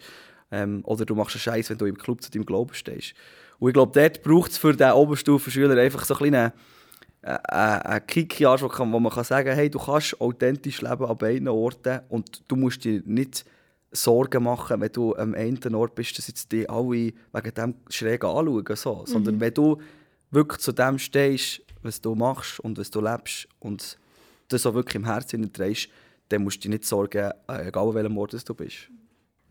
Ähm, 0.51 0.81
oder 0.85 1.03
du 1.05 1.15
machst 1.15 1.35
einen 1.35 1.41
Scheiß, 1.41 1.69
wenn 1.71 1.77
du 1.77 1.85
im 1.85 1.97
Club 1.97 2.21
zu 2.21 2.29
deinem 2.31 2.45
Glauben 2.45 2.73
stehst. 2.73 3.13
Und 3.59 3.69
ich 3.69 3.73
glaube, 3.73 3.91
dort 3.99 4.21
braucht 4.23 4.51
es 4.51 4.57
für 4.57 4.73
den 4.73 4.91
Oberstufenschüler 4.91 5.77
einfach 5.81 6.05
so 6.05 6.13
ein 6.15 6.19
bisschen 6.31 6.51
einen, 7.23 7.37
einen, 7.45 7.81
einen 7.81 8.07
Kick, 8.07 8.39
ja, 8.39 8.59
wo 8.59 8.67
kann- 8.67 8.91
wo 8.91 8.99
man 8.99 9.11
kann 9.11 9.23
sagen 9.23 9.53
hey, 9.55 9.69
du 9.69 9.79
kannst 9.79 10.19
authentisch 10.19 10.81
leben 10.81 11.05
an 11.05 11.17
beiden 11.17 11.47
Orten 11.47 12.01
und 12.09 12.43
du 12.47 12.55
musst 12.55 12.83
dir 12.83 13.01
nicht 13.05 13.45
Sorgen 13.95 14.43
machen, 14.43 14.81
wenn 14.81 14.91
du 14.91 15.15
am 15.15 15.35
einen 15.35 15.75
Ort 15.75 15.93
bist, 15.93 16.17
dass 16.17 16.27
jetzt 16.27 16.51
die 16.51 16.67
alle 16.67 16.89
wegen 16.89 17.53
dem 17.55 17.75
schräg 17.89 18.23
anschauen. 18.23 18.65
So. 18.75 19.03
Sondern 19.05 19.39
wenn 19.39 19.53
du 19.53 19.77
wirklich 20.31 20.61
zu 20.61 20.71
dem 20.71 20.97
stehst, 20.97 21.61
was 21.83 22.01
du 22.01 22.15
machst 22.15 22.59
und 22.59 22.77
was 22.79 22.89
du 22.89 23.01
lebst 23.01 23.47
und 23.59 23.97
das 24.47 24.65
auch 24.65 24.73
wirklich 24.73 24.95
im 24.95 25.05
Herzen 25.05 25.51
trägst, 25.53 25.89
dann 26.29 26.43
musst 26.43 26.57
du 26.57 26.61
dir 26.61 26.69
nicht 26.69 26.85
sorgen, 26.85 27.31
äh, 27.47 27.67
egal 27.67 27.87
an 27.89 27.93
welchem 27.93 28.17
Ort 28.17 28.49
du 28.49 28.53
bist. 28.55 28.89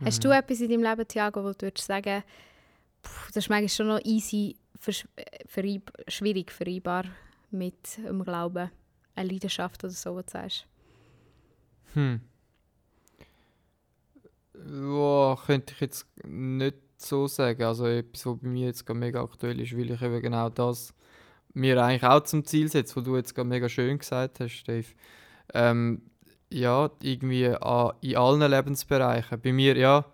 Hast 0.05 0.25
du 0.25 0.31
etwas 0.31 0.61
in 0.61 0.71
deinem 0.71 0.83
Leben, 0.83 1.07
Thiago, 1.07 1.45
wo 1.45 1.53
du 1.53 1.63
würdest 1.67 1.87
sagen, 1.87 2.25
puh, 3.03 3.11
das 3.29 3.45
ist 3.45 3.49
manchmal 3.49 3.69
schon 3.69 3.87
noch 3.87 4.01
easy, 4.05 4.57
äh, 4.87 4.93
verreib, 5.47 5.93
schwierig 6.09 6.51
vereinbar 6.51 7.05
mit 7.53 7.99
dem 7.99 8.25
Glauben, 8.25 8.71
eine 9.15 9.31
Leidenschaft 9.31 9.85
oder 9.85 9.93
so, 9.93 10.17
was 10.17 10.27
du 10.27 10.33
sagst? 10.33 10.67
Hm. 11.95 12.21
Ja, 14.55 15.37
könnte 15.47 15.75
ich 15.75 15.81
jetzt 15.81 16.07
nicht 16.25 16.77
so 16.97 17.27
sagen. 17.27 17.63
Also 17.63 17.87
etwas, 17.87 18.27
was 18.27 18.39
bei 18.39 18.49
mir 18.49 18.67
jetzt 18.67 18.89
mega 18.89 19.23
aktuell 19.23 19.61
ist, 19.61 19.77
weil 19.77 19.91
ich 19.91 20.03
eben 20.03 20.23
genau 20.23 20.49
das 20.49 20.95
mir 21.55 21.83
eigentlich 21.83 22.05
auch 22.05 22.23
zum 22.23 22.45
Ziel 22.45 22.71
setze, 22.71 22.97
was 22.97 23.05
du 23.05 23.17
jetzt 23.17 23.35
gerade 23.35 23.49
mega 23.49 23.69
schön 23.69 23.99
gesagt 23.99 24.41
hast, 24.41 24.65
Dave. 24.65 24.87
Ähm, 25.53 26.03
ja, 26.51 26.91
irgendwie 27.03 27.45
in 27.45 28.17
allen 28.17 28.51
Lebensbereichen. 28.51 29.41
Bei 29.41 29.53
mir, 29.53 29.77
ja. 29.77 30.07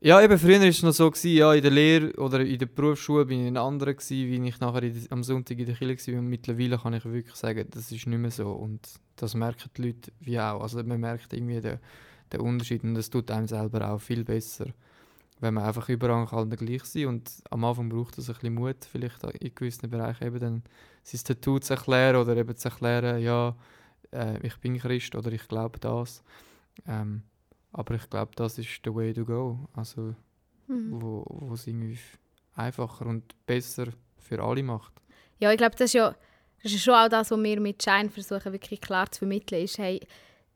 Ja, 0.00 0.22
eben 0.22 0.38
früher 0.38 0.60
war 0.60 0.66
es 0.66 0.82
noch 0.82 0.92
so, 0.92 1.10
gewesen, 1.10 1.36
ja, 1.36 1.52
in 1.54 1.62
der 1.62 1.72
Lehre 1.72 2.12
oder 2.18 2.40
in 2.40 2.56
der 2.56 2.66
Berufsschule 2.66 3.26
bin 3.26 3.40
ich 3.40 3.46
ein 3.48 3.56
anderer, 3.56 3.94
gewesen, 3.94 4.28
wie 4.30 4.48
ich 4.48 4.60
nachher 4.60 4.82
der, 4.82 4.92
am 5.10 5.24
Sonntag 5.24 5.58
in 5.58 5.66
der 5.66 5.74
Kirche 5.74 6.12
war. 6.12 6.20
Und 6.20 6.28
mittlerweile 6.28 6.78
kann 6.78 6.94
ich 6.94 7.04
wirklich 7.04 7.34
sagen, 7.34 7.66
das 7.68 7.90
ist 7.90 8.06
nicht 8.06 8.18
mehr 8.18 8.30
so. 8.30 8.52
Und 8.52 8.88
das 9.16 9.34
merken 9.34 9.70
die 9.76 9.82
Leute 9.82 10.12
wie 10.20 10.38
auch. 10.38 10.62
Also 10.62 10.80
man 10.84 11.00
merkt 11.00 11.32
irgendwie 11.32 11.60
den, 11.60 11.80
den 12.32 12.40
Unterschied 12.40 12.84
und 12.84 12.94
das 12.94 13.10
tut 13.10 13.30
einem 13.32 13.48
selber 13.48 13.90
auch 13.90 14.00
viel 14.00 14.24
besser, 14.24 14.66
wenn 15.40 15.54
man 15.54 15.64
einfach 15.64 15.88
überall 15.88 16.26
kann 16.26 16.50
gleich 16.50 16.84
sein 16.84 17.06
und 17.06 17.30
am 17.50 17.64
Anfang 17.64 17.88
braucht 17.88 18.18
es 18.18 18.28
ein 18.28 18.34
bisschen 18.34 18.54
Mut, 18.54 18.84
vielleicht 18.90 19.22
in 19.24 19.54
gewissen 19.54 19.88
Bereichen 19.88 20.26
eben 20.26 20.40
dann 20.40 20.62
sein 21.02 21.20
Tattoo 21.24 21.58
zu 21.58 21.74
erklären 21.74 22.16
oder 22.16 22.36
eben 22.36 22.56
zu 22.56 22.68
erklären, 22.68 23.20
ja, 23.22 23.56
äh, 24.12 24.46
ich 24.46 24.56
bin 24.58 24.78
Christ 24.78 25.14
oder 25.14 25.32
ich 25.32 25.46
glaube 25.48 25.78
das. 25.78 26.22
Ähm, 26.86 27.22
aber 27.72 27.94
ich 27.94 28.08
glaube, 28.10 28.32
das 28.36 28.58
ist 28.58 28.80
the 28.84 28.94
way 28.94 29.12
to 29.12 29.24
go. 29.24 29.68
Also, 29.74 30.14
Mhm. 30.66 31.00
wo, 31.00 31.24
wo 31.28 31.54
es 31.54 31.66
irgendwie 31.66 31.98
einfacher 32.54 33.06
und 33.06 33.34
besser 33.46 33.86
für 34.18 34.42
alle 34.42 34.62
macht. 34.62 34.92
Ja, 35.38 35.50
ich 35.50 35.56
glaube, 35.56 35.76
das 35.76 35.86
ist 35.86 35.94
ja 35.94 36.14
das 36.62 36.72
ist 36.72 36.82
schon 36.82 36.94
auch 36.94 37.08
das, 37.08 37.30
was 37.30 37.42
wir 37.42 37.60
mit 37.60 37.82
Shine 37.82 38.10
versuchen, 38.10 38.52
wirklich 38.52 38.80
klar 38.80 39.10
zu 39.10 39.20
vermitteln, 39.20 39.62
ist, 39.62 39.78
hey, 39.78 40.00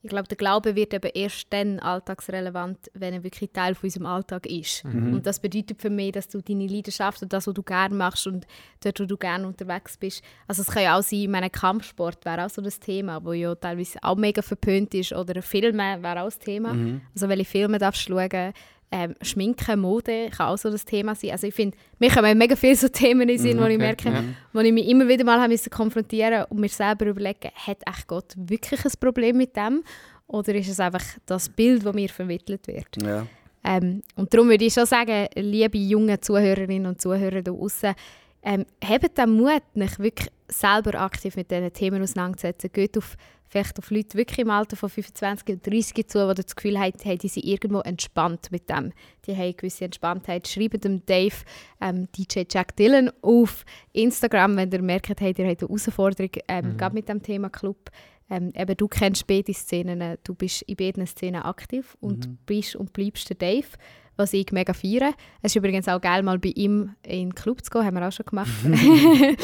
ich 0.05 0.11
glaube, 0.11 0.27
der 0.27 0.37
Glaube 0.37 0.75
wird 0.75 0.93
eben 0.95 1.11
erst 1.15 1.47
dann 1.51 1.79
alltagsrelevant, 1.79 2.91
wenn 2.95 3.15
er 3.15 3.23
wirklich 3.23 3.51
Teil 3.53 3.77
von 3.77 3.87
unserem 3.87 4.07
Alltag 4.07 4.47
ist. 4.47 4.85
Mhm. 4.85 5.15
Und 5.15 5.27
das 5.27 5.39
bedeutet 5.39 5.81
für 5.81 5.91
mich, 5.91 6.11
dass 6.11 6.29
du 6.29 6.41
deine 6.41 6.67
Leidenschaft 6.67 7.23
und 7.23 7.33
das, 7.33 7.47
was 7.47 7.55
du 7.55 7.63
gerne 7.63 7.95
machst 7.95 8.27
und 8.27 8.45
dort, 8.83 8.99
wo 8.99 9.05
du 9.05 9.17
gerne 9.17 9.47
unterwegs 9.47 9.97
bist. 9.97 10.25
Also 10.49 10.63
es 10.63 10.69
kann 10.69 10.83
ja 10.83 10.99
auch 10.99 11.03
sein, 11.03 11.31
mein 11.31 11.51
Kampfsport 11.53 12.25
wäre 12.25 12.47
auch 12.47 12.51
so 12.51 12.61
das 12.61 12.81
Thema, 12.81 13.25
wo 13.25 13.33
ja 13.33 13.55
teilweise 13.55 13.99
auch 14.03 14.17
mega 14.17 14.43
verpönt 14.43 14.93
ist. 14.95 15.13
Oder 15.13 15.41
Filme 15.41 16.03
wäre 16.03 16.23
auch 16.23 16.27
das 16.27 16.41
Thema. 16.41 16.75
Mhm. 16.75 17.03
Also 17.15 17.29
welche 17.29 17.45
Filme 17.45 17.79
darfst 17.79 18.09
du 18.09 18.15
schauen? 18.15 18.53
Ähm, 18.95 19.15
Schminken, 19.23 19.81
Mode 19.81 20.29
kann 20.37 20.49
auch 20.49 20.59
so 20.59 20.71
das 20.71 20.85
Thema 20.85 21.15
sein. 21.15 21.31
Also 21.31 21.47
ich 21.47 21.55
finde, 21.55 21.79
mir 21.99 22.11
kommen 22.11 22.37
mega 22.37 22.55
viele 22.55 22.77
so 22.77 22.89
Themen 22.89 23.27
in 23.27 23.39
Sinn, 23.39 23.59
wo 23.59 23.65
ich 23.65 23.77
okay, 23.77 23.79
merke, 23.79 24.09
ja. 24.11 24.23
wo 24.53 24.61
ich 24.61 24.73
mich 24.73 24.87
immer 24.87 25.09
wieder 25.09 25.25
mal 25.25 25.49
müssen 25.49 25.71
konfrontieren 25.71 26.45
und 26.51 26.61
mir 26.61 26.69
selber 26.69 27.07
überlegen, 27.07 27.51
hat 27.55 27.79
echt 27.87 28.07
Gott 28.07 28.35
wirklich 28.37 28.85
ein 28.85 28.93
Problem 29.01 29.39
mit 29.39 29.57
dem? 29.57 29.83
Oder 30.27 30.55
ist 30.55 30.69
es 30.69 30.79
einfach 30.79 31.05
das 31.25 31.49
Bild, 31.49 31.87
das 31.87 31.95
mir 31.95 32.11
vermittelt 32.11 32.67
wird? 32.67 33.03
Ja. 33.03 33.27
Ähm, 33.65 34.03
und 34.17 34.33
darum 34.35 34.49
würde 34.49 34.65
ich 34.65 34.75
schon 34.75 34.87
sagen, 34.87 35.27
liebe 35.37 35.79
junge 35.79 36.21
Zuhörerinnen 36.21 36.87
und 36.87 37.01
Zuhörer 37.01 37.43
da 37.43 37.51
draussen, 37.51 37.95
ähm, 38.43 38.67
habt 38.85 39.17
den 39.17 39.31
Mut, 39.31 39.63
euch 39.77 39.99
wirklich 39.99 40.29
selber 40.53 41.01
aktiv 41.01 41.37
mit 41.37 41.51
diesen 41.51 41.73
Themen 41.73 42.03
auseinanderzusetzen. 42.03 42.71
Geht 42.73 42.97
auf, 42.99 43.17
vielleicht 43.49 43.79
auf 43.79 43.91
Leute 43.91 44.17
wirklich 44.17 44.41
im 44.41 44.51
Alter 44.51 44.77
von 44.77 44.89
25 44.89 45.57
und 45.57 45.67
30 45.67 46.09
zu, 46.09 46.29
die 46.29 46.43
das 46.43 46.57
Gefühl 46.57 46.79
haben, 46.79 46.93
hey, 47.03 47.19
die 47.19 47.29
sind 47.29 47.45
irgendwo 47.45 47.81
entspannt 47.81 48.51
mit 48.51 48.69
dem. 48.71 48.93
Die 49.27 49.33
haben 49.33 49.43
eine 49.43 49.55
gewisse 49.55 49.85
Entspanntheit. 49.85 50.49
Schreibt 50.49 50.85
dem 50.85 51.05
Dave, 51.07 51.35
ähm, 51.81 52.09
DJ 52.17 52.43
Jack 52.51 52.77
Dillon, 52.77 53.11
auf 53.23 53.65
Instagram, 53.93 54.57
wenn 54.57 54.71
ihr 54.71 54.83
merkt, 54.83 55.09
hey, 55.21 55.35
ihr 55.37 55.49
habt 55.49 55.63
eine 55.63 55.69
Herausforderung 55.69 56.31
ähm, 56.49 56.77
gerade 56.77 56.95
mit 56.95 57.09
dem 57.09 57.23
Thema 57.23 57.51
Club. 57.51 57.91
Ähm, 58.31 58.53
eben, 58.57 58.77
du 58.77 58.89
kennst 58.89 59.27
beide 59.27 59.53
Szenen, 59.53 60.17
du 60.25 60.35
bist 60.35 60.63
in 60.63 60.77
beiden 60.77 61.07
Szenen 61.07 61.43
aktiv 61.43 61.97
und 62.01 62.47
bist 62.47 62.77
und 62.77 62.93
bleibst 62.93 63.29
der 63.29 63.37
Dave, 63.37 63.69
was 64.17 64.33
ich 64.33 64.53
mega 64.53 64.73
feiere. 64.73 65.15
Es 65.43 65.53
ist 65.53 65.57
übrigens 65.57 65.89
auch 65.89 66.01
geil, 66.01 66.23
mal 66.23 66.39
bei 66.39 66.51
ihm 66.51 66.95
in 67.03 67.31
den 67.31 67.35
Club 67.35 67.65
zu 67.65 67.71
gehen, 67.71 67.85
haben 67.85 67.95
wir 67.95 68.07
auch 68.07 68.13
schon 68.13 68.27
gemacht. 68.27 68.51
ein 68.65 69.37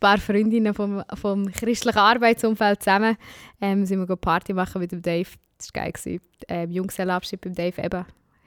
paar 0.00 0.18
Freundinnen 0.18 0.74
vom, 0.74 1.02
vom 1.14 1.50
christlichen 1.52 1.98
Arbeitsumfeld 1.98 2.82
zusammen 2.82 3.16
ähm, 3.60 3.86
sind 3.86 3.98
wir 3.98 4.06
go 4.06 4.16
Party 4.16 4.52
machen 4.52 4.80
mit 4.80 4.92
dem 4.92 5.02
Dave. 5.02 5.28
Das 5.56 5.70
war 5.74 5.82
geil. 5.82 5.92
gewesen. 5.92 6.20
Ähm, 6.48 6.70
Junggesellenabschied 6.70 7.40
beim 7.40 7.54
Dave 7.54 7.82
eben 7.82 8.04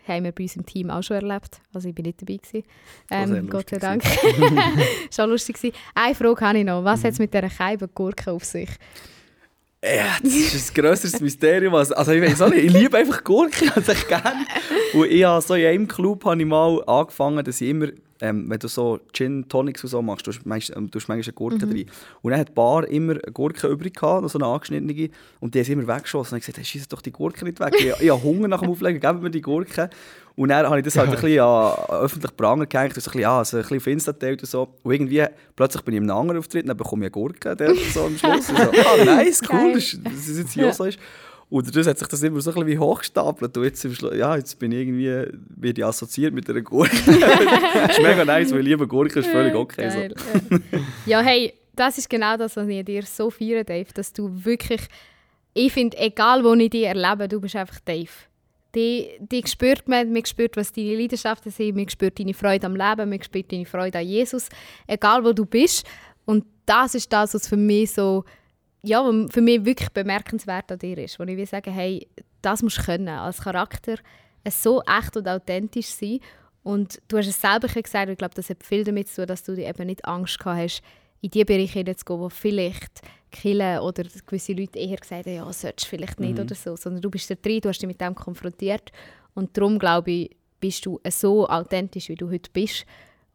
haben 0.07 0.23
wir 0.23 0.31
bei 0.31 0.43
uns 0.43 0.55
im 0.55 0.65
Team 0.65 0.89
auch 0.89 1.03
schon 1.03 1.17
erlebt. 1.17 1.61
Also 1.73 1.89
ich 1.89 1.95
bin 1.95 2.05
nicht 2.05 2.21
dabei 2.21 2.37
gewesen. 2.37 2.63
Ähm, 3.09 3.49
Gott 3.49 3.69
sei 3.69 3.77
Dank. 3.77 4.03
schon 5.13 5.29
lustig 5.29 5.57
gewesen. 5.57 5.75
Eine 5.93 6.15
Frage 6.15 6.45
habe 6.45 6.59
ich 6.59 6.65
noch. 6.65 6.83
Was 6.83 7.03
hat 7.03 7.13
es 7.13 7.19
mit 7.19 7.33
dieser 7.33 7.49
Scheibe 7.49 7.87
Gurke 7.87 8.31
auf 8.31 8.43
sich? 8.43 8.69
Ja, 9.83 10.17
das 10.21 10.31
ist 10.31 10.71
ein 10.71 10.81
grösseres 10.81 11.19
Mysterium. 11.19 11.73
Also, 11.73 11.95
also 11.95 12.11
ich 12.11 12.21
weiß 12.21 12.41
auch 12.43 12.49
nicht, 12.49 12.65
ich 12.65 12.71
liebe 12.71 12.95
einfach 12.95 13.23
Gurken, 13.23 13.69
also 13.75 13.91
ich 13.91 14.07
gerne. 14.07 14.45
Und 14.93 15.09
ich 15.09 15.23
habe 15.23 15.41
so 15.41 15.55
in 15.55 15.65
einem 15.65 15.87
Club 15.87 16.23
habe 16.23 16.39
ich 16.39 16.47
mal 16.47 16.83
angefangen, 16.85 17.43
dass 17.43 17.59
ich 17.61 17.69
immer, 17.69 17.87
ähm, 18.19 18.47
wenn 18.47 18.59
du 18.59 18.67
so 18.67 18.99
Gin 19.11 19.47
Tonics 19.49 19.83
und 19.83 19.89
so 19.89 20.01
machst, 20.03 20.27
du 20.27 20.31
hast 20.31 20.45
manchmal, 20.45 20.87
du 20.87 20.99
hast 20.99 21.07
manchmal 21.07 21.23
eine 21.23 21.33
Gurke 21.33 21.57
drin. 21.57 21.89
Und 22.21 22.29
dann 22.29 22.39
hat 22.39 22.49
die 22.49 22.53
Bar 22.53 22.87
immer 22.89 23.13
eine 23.13 23.33
Gurke 23.33 23.67
übrig 23.69 23.95
gehabt, 23.95 24.29
so 24.29 24.37
eine 24.37 24.45
angeschnittene. 24.45 25.09
Und 25.39 25.55
die 25.55 25.59
haben 25.59 25.65
sie 25.65 25.71
immer 25.73 25.87
weggeschossen. 25.87 26.35
Und 26.35 26.39
ich 26.39 26.43
habe 26.43 26.53
gesagt, 26.53 26.57
hey, 26.57 26.65
schieß 26.65 26.87
doch 26.87 27.01
die 27.01 27.11
Gurke 27.11 27.43
nicht 27.43 27.59
weg. 27.59 27.73
Ich, 27.75 27.87
ich 27.87 28.09
habe 28.11 28.21
Hunger 28.21 28.47
nach 28.49 28.61
dem 28.61 28.69
Auflegen, 28.69 28.99
gebt 28.99 29.23
mir 29.23 29.31
die 29.31 29.41
Gurke. 29.41 29.89
Und 30.41 30.49
dann 30.49 30.65
habe 30.65 30.79
ich 30.79 30.83
das 30.85 30.97
halt 30.97 31.09
ein 31.09 31.15
bisschen 31.15 31.39
an 31.39 31.73
öffentlich 32.03 32.35
Pranger 32.35 32.65
gehängt, 32.65 32.95
und 32.95 33.01
so 33.03 33.09
ein 33.09 33.13
bisschen, 33.13 33.21
ja, 33.21 33.43
so 33.45 33.57
ein 33.57 33.61
bisschen 33.63 33.77
auf 33.77 33.87
Insta 33.87 34.11
geteilt 34.11 34.41
und 34.41 34.49
so. 34.49 34.67
Und 34.81 34.91
irgendwie, 34.91 35.23
plötzlich 35.55 35.83
bin 35.83 35.93
ich 35.93 35.97
in 36.01 36.09
einem 36.09 36.17
anderen 36.19 36.39
Auftritt, 36.39 36.67
dann 36.67 36.75
bekomme 36.77 37.01
ich 37.05 37.07
eine 37.07 37.11
Gurke 37.11 37.55
dort 37.55 37.77
so 37.93 38.05
am 38.05 38.17
Schluss. 38.17 38.49
Und 38.49 38.57
so, 38.57 38.63
ah, 39.01 39.05
nice, 39.05 39.41
cool, 39.51 39.59
Geil. 39.59 39.73
das 39.75 39.83
ist- 39.93 40.05
dass 40.05 40.27
es 40.27 40.37
jetzt 40.39 40.53
hier 40.53 40.69
auch 40.69 40.73
so 40.73 40.85
ist. 40.85 40.97
Und 41.49 41.75
das 41.75 41.85
hat 41.85 41.99
sich 41.99 42.07
das 42.07 42.23
immer 42.23 42.39
so 42.41 42.49
ein 42.49 42.53
bisschen 42.55 42.67
wie 42.69 42.79
hochgestapelt. 42.79 43.55
Und 43.57 43.63
jetzt, 43.65 43.83
im 43.85 43.93
ja, 44.17 44.35
jetzt 44.37 44.57
bin 44.57 44.71
ich 44.71 44.79
irgendwie 44.79 45.37
wird 45.57 45.77
ich 45.77 45.85
assoziiert 45.85 46.33
mit 46.33 46.49
einer 46.49 46.61
Gurke. 46.61 46.89
das 47.05 47.97
ist 47.97 48.01
mega 48.01 48.23
nice, 48.25 48.51
weil 48.51 48.59
ich 48.61 48.65
liebe 48.67 48.87
Gurke, 48.87 49.19
ist 49.19 49.27
völlig 49.29 49.53
okay. 49.53 49.89
Geil, 49.89 50.15
So. 50.49 50.55
ja. 50.55 50.61
ja, 51.05 51.19
hey, 51.21 51.53
das 51.75 51.97
ist 51.97 52.09
genau 52.09 52.37
das, 52.37 52.55
was 52.55 52.67
ich 52.67 52.79
an 52.79 52.85
dir 52.85 53.03
so 53.03 53.29
feiere, 53.29 53.63
Dave, 53.63 53.87
dass 53.93 54.11
du 54.13 54.31
wirklich, 54.45 54.81
ich 55.53 55.71
finde, 55.73 55.97
egal 55.97 56.43
wo 56.43 56.53
ich 56.53 56.69
dich 56.69 56.85
erlebe, 56.85 57.27
du 57.27 57.39
bist 57.41 57.55
einfach 57.57 57.79
Dave. 57.81 58.09
Die, 58.75 59.09
die 59.19 59.43
spürt 59.45 59.87
man, 59.87 60.13
man 60.13 60.25
spürt, 60.25 60.55
was 60.55 60.71
deine 60.71 60.95
Leidenschaften 60.95 61.51
sind, 61.51 61.75
man 61.75 61.89
spürt 61.89 62.19
deine 62.19 62.33
Freude 62.33 62.67
am 62.67 62.75
Leben, 62.75 63.09
man 63.09 63.21
spürt 63.21 63.51
deine 63.51 63.65
Freude 63.65 63.99
an 63.99 64.07
Jesus, 64.07 64.47
egal 64.87 65.23
wo 65.23 65.33
du 65.33 65.45
bist. 65.45 65.85
Und 66.25 66.45
das 66.65 66.95
ist 66.95 67.11
das, 67.11 67.33
was 67.33 67.47
für 67.47 67.57
mich 67.57 67.91
so, 67.91 68.23
ja, 68.81 69.03
für 69.29 69.41
mich 69.41 69.65
wirklich 69.65 69.89
bemerkenswert 69.89 70.71
an 70.71 70.79
dir 70.79 70.97
ist. 70.97 71.19
Wo 71.19 71.23
ich 71.23 71.35
will 71.35 71.45
sagen, 71.45 71.73
hey, 71.73 72.07
das 72.41 72.63
musst 72.63 72.77
du 72.79 72.83
können, 72.83 73.09
als 73.09 73.41
Charakter 73.41 73.97
so 74.49 74.81
echt 74.83 75.17
und 75.17 75.27
authentisch 75.27 75.87
sein. 75.87 76.19
Und 76.63 77.01
du 77.07 77.17
hast 77.17 77.27
es 77.27 77.41
selber 77.41 77.67
gesagt, 77.67 78.09
ich 78.09 78.17
glaube, 78.17 78.35
das 78.35 78.49
hat 78.49 78.63
viel 78.63 78.83
damit 78.83 79.09
zu 79.09 79.17
tun, 79.17 79.27
dass 79.27 79.43
du 79.43 79.53
eben 79.53 79.87
nicht 79.87 80.05
Angst 80.05 80.39
gehabt 80.39 80.59
hast, 80.59 80.81
in 81.21 81.29
die 81.29 81.45
Bereiche 81.45 81.79
hineinzugehen, 81.79 82.19
wo 82.19 82.29
vielleicht 82.29 83.01
Kille 83.31 83.81
oder 83.81 84.03
gewisse 84.25 84.53
Leute 84.53 84.77
eher 84.77 84.97
gesagt 84.97 85.25
haben, 85.25 85.35
ja, 85.35 85.53
solltest 85.53 85.87
du 85.87 85.89
vielleicht 85.89 86.19
nicht 86.19 86.39
oder 86.39 86.55
so. 86.55 86.75
Sondern 86.75 87.01
du 87.01 87.09
bist 87.09 87.29
da 87.29 87.35
drin, 87.35 87.61
du 87.61 87.69
hast 87.69 87.79
dich 87.79 87.87
mit 87.87 88.01
dem 88.01 88.15
konfrontiert. 88.15 88.91
Und 89.33 89.55
darum, 89.57 89.79
glaube 89.79 90.11
ich, 90.11 90.35
bist 90.59 90.85
du 90.85 90.99
so 91.09 91.47
authentisch, 91.47 92.09
wie 92.09 92.15
du 92.15 92.29
heute 92.29 92.49
bist. 92.51 92.85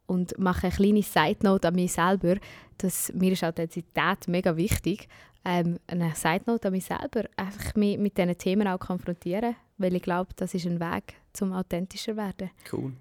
Und 0.06 0.38
mache 0.38 0.68
eine 0.68 0.76
kleine 0.76 1.02
Side-Note 1.02 1.68
an 1.68 1.74
mich 1.74 1.92
selber, 1.92 2.36
dass 2.78 3.12
mir 3.12 3.32
ist 3.32 3.42
Authentizität 3.42 4.28
mega 4.28 4.56
wichtig. 4.56 5.08
Ähm, 5.44 5.78
eine 5.86 6.14
Side-Note 6.14 6.68
an 6.68 6.72
mich 6.72 6.84
selber, 6.84 7.24
einfach 7.36 7.74
mich 7.74 7.98
mit 7.98 8.16
diesen 8.16 8.36
Themen 8.38 8.68
auch 8.68 8.78
konfrontieren, 8.78 9.56
weil 9.78 9.94
ich 9.96 10.02
glaube, 10.02 10.30
das 10.36 10.54
ist 10.54 10.66
ein 10.66 10.78
Weg, 10.78 11.14
zum 11.32 11.52
authentischer 11.52 12.16
werden. 12.16 12.50
Cool. 12.72 12.92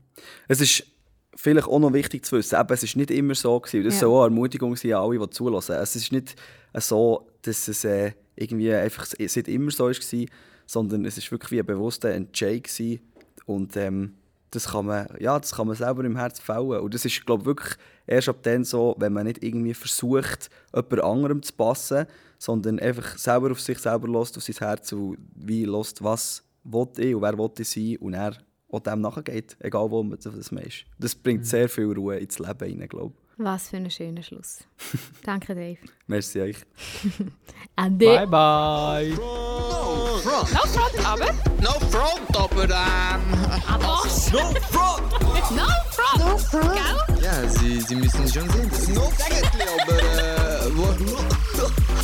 Es 0.48 0.62
ist 0.62 0.88
vielleicht 1.36 1.68
auch 1.68 1.80
noch 1.80 1.94
wichtig 1.94 2.26
zu 2.26 2.38
wissen, 2.38 2.60
eben, 2.60 2.74
es 2.74 2.84
ist 2.84 2.96
nicht 2.96 3.12
immer 3.12 3.36
so 3.36 3.60
gewesen, 3.60 3.84
das 3.84 3.96
Ja. 3.96 4.00
soll 4.02 4.10
auch 4.12 4.26
eine 4.26 4.36
Ermutigung 4.36 4.76
sein 4.76 4.94
an 4.94 5.02
alle, 5.04 5.20
die 5.20 5.30
zulassen. 5.30 5.76
Es 5.76 5.96
ist 5.96 6.12
nicht 6.12 6.36
äh, 6.74 6.82
so, 6.82 7.28
dass 7.42 7.68
es 7.68 7.84
äh, 7.84 8.14
irgendwie 8.36 8.74
einfach 8.74 9.06
seit 9.06 9.48
immer 9.48 9.72
so 9.72 9.86
war, 9.90 10.26
sondern 10.66 11.06
es 11.06 11.18
ist 11.18 11.32
wirklich 11.32 11.52
wie 11.52 11.60
ein 11.60 11.66
bewusster 11.66 12.10
Entscheid 12.12 12.64
gewesen. 12.64 13.00
und 13.46 13.76
ähm, 13.78 14.16
das 14.52 14.70
kann 14.70 14.86
man, 14.86 15.08
ja, 15.20 15.38
das 15.38 15.52
kann 15.54 15.68
man 15.68 15.76
selber 15.76 16.06
im 16.06 16.16
Herz 16.16 16.40
fällen. 16.40 16.80
Und 16.80 16.94
das 16.94 17.04
ist, 17.04 17.26
glaube 17.26 17.42
ich, 17.42 17.46
wirklich 17.48 17.76
erst 18.08 18.30
ab 18.30 18.38
dann 18.44 18.64
so, 18.64 18.96
wenn 19.00 19.12
man 19.12 19.26
nicht 19.26 19.44
irgendwie 19.44 19.74
versucht, 19.74 20.50
jemand 20.74 21.02
anderem 21.04 21.44
zu 21.44 21.52
passen, 21.54 22.06
sondern 22.40 22.80
einfach 22.80 23.18
selber 23.18 23.52
auf 23.52 23.60
sich 23.60 23.78
selber 23.80 24.08
lässt, 24.08 24.38
auf 24.38 24.44
sein 24.44 24.56
Herz 24.58 24.94
und 24.94 25.18
wie 25.36 25.66
lässt, 25.66 26.02
was 26.04 26.42
will 26.64 26.88
ich 26.98 27.14
und 27.14 27.22
wer 27.22 27.38
will 27.38 27.50
ich 27.60 27.68
sein 27.70 27.98
und 27.98 28.14
er 28.14 28.38
auch 28.76 28.80
dem 28.82 29.02
nachgeht, 29.02 29.58
egal 29.60 29.90
wo 29.90 30.04
man 30.04 30.18
das 30.22 30.34
ist. 30.34 30.86
Das 31.00 31.16
bringt 31.16 31.46
sehr 31.46 31.70
viel 31.70 31.92
Ruhe 31.92 32.18
ins 32.18 32.40
Leben 32.40 32.60
rein, 32.60 32.88
glaube 32.88 33.14
ich. 33.18 33.26
Was 33.38 33.70
für 33.70 33.78
ein 33.78 33.92
schöner 33.92 34.24
Schluss. 34.24 34.60
Danke, 35.24 35.56
Dave. 35.56 35.78
Merci 36.08 36.40
euch. 36.42 36.58
Ade. 37.76 38.06
Bye 38.06 38.28
bye. 38.28 39.10
No 39.10 40.18
front. 40.24 40.54
No 40.54 40.60
front, 40.70 41.06
aber. 41.06 41.34
No 41.62 41.72
front, 41.90 42.38
aber 42.38 42.64
ähm. 42.64 43.82
Was? 43.82 44.32
No 44.32 44.40
front. 44.72 45.04
No 45.52 45.68
front. 45.92 46.20
No 46.20 46.38
front. 46.38 46.74
Gell? 46.74 47.22
Ja, 47.22 47.48
Sie, 47.50 47.80
Sie 47.82 47.96
müssen 47.96 48.28
schon 48.28 48.50
sehen. 48.50 48.70
Das 48.70 48.80
ist 48.80 48.96
no 48.96 49.02
friendly, 49.02 49.68
aber 49.82 50.00
äh, 50.00 51.95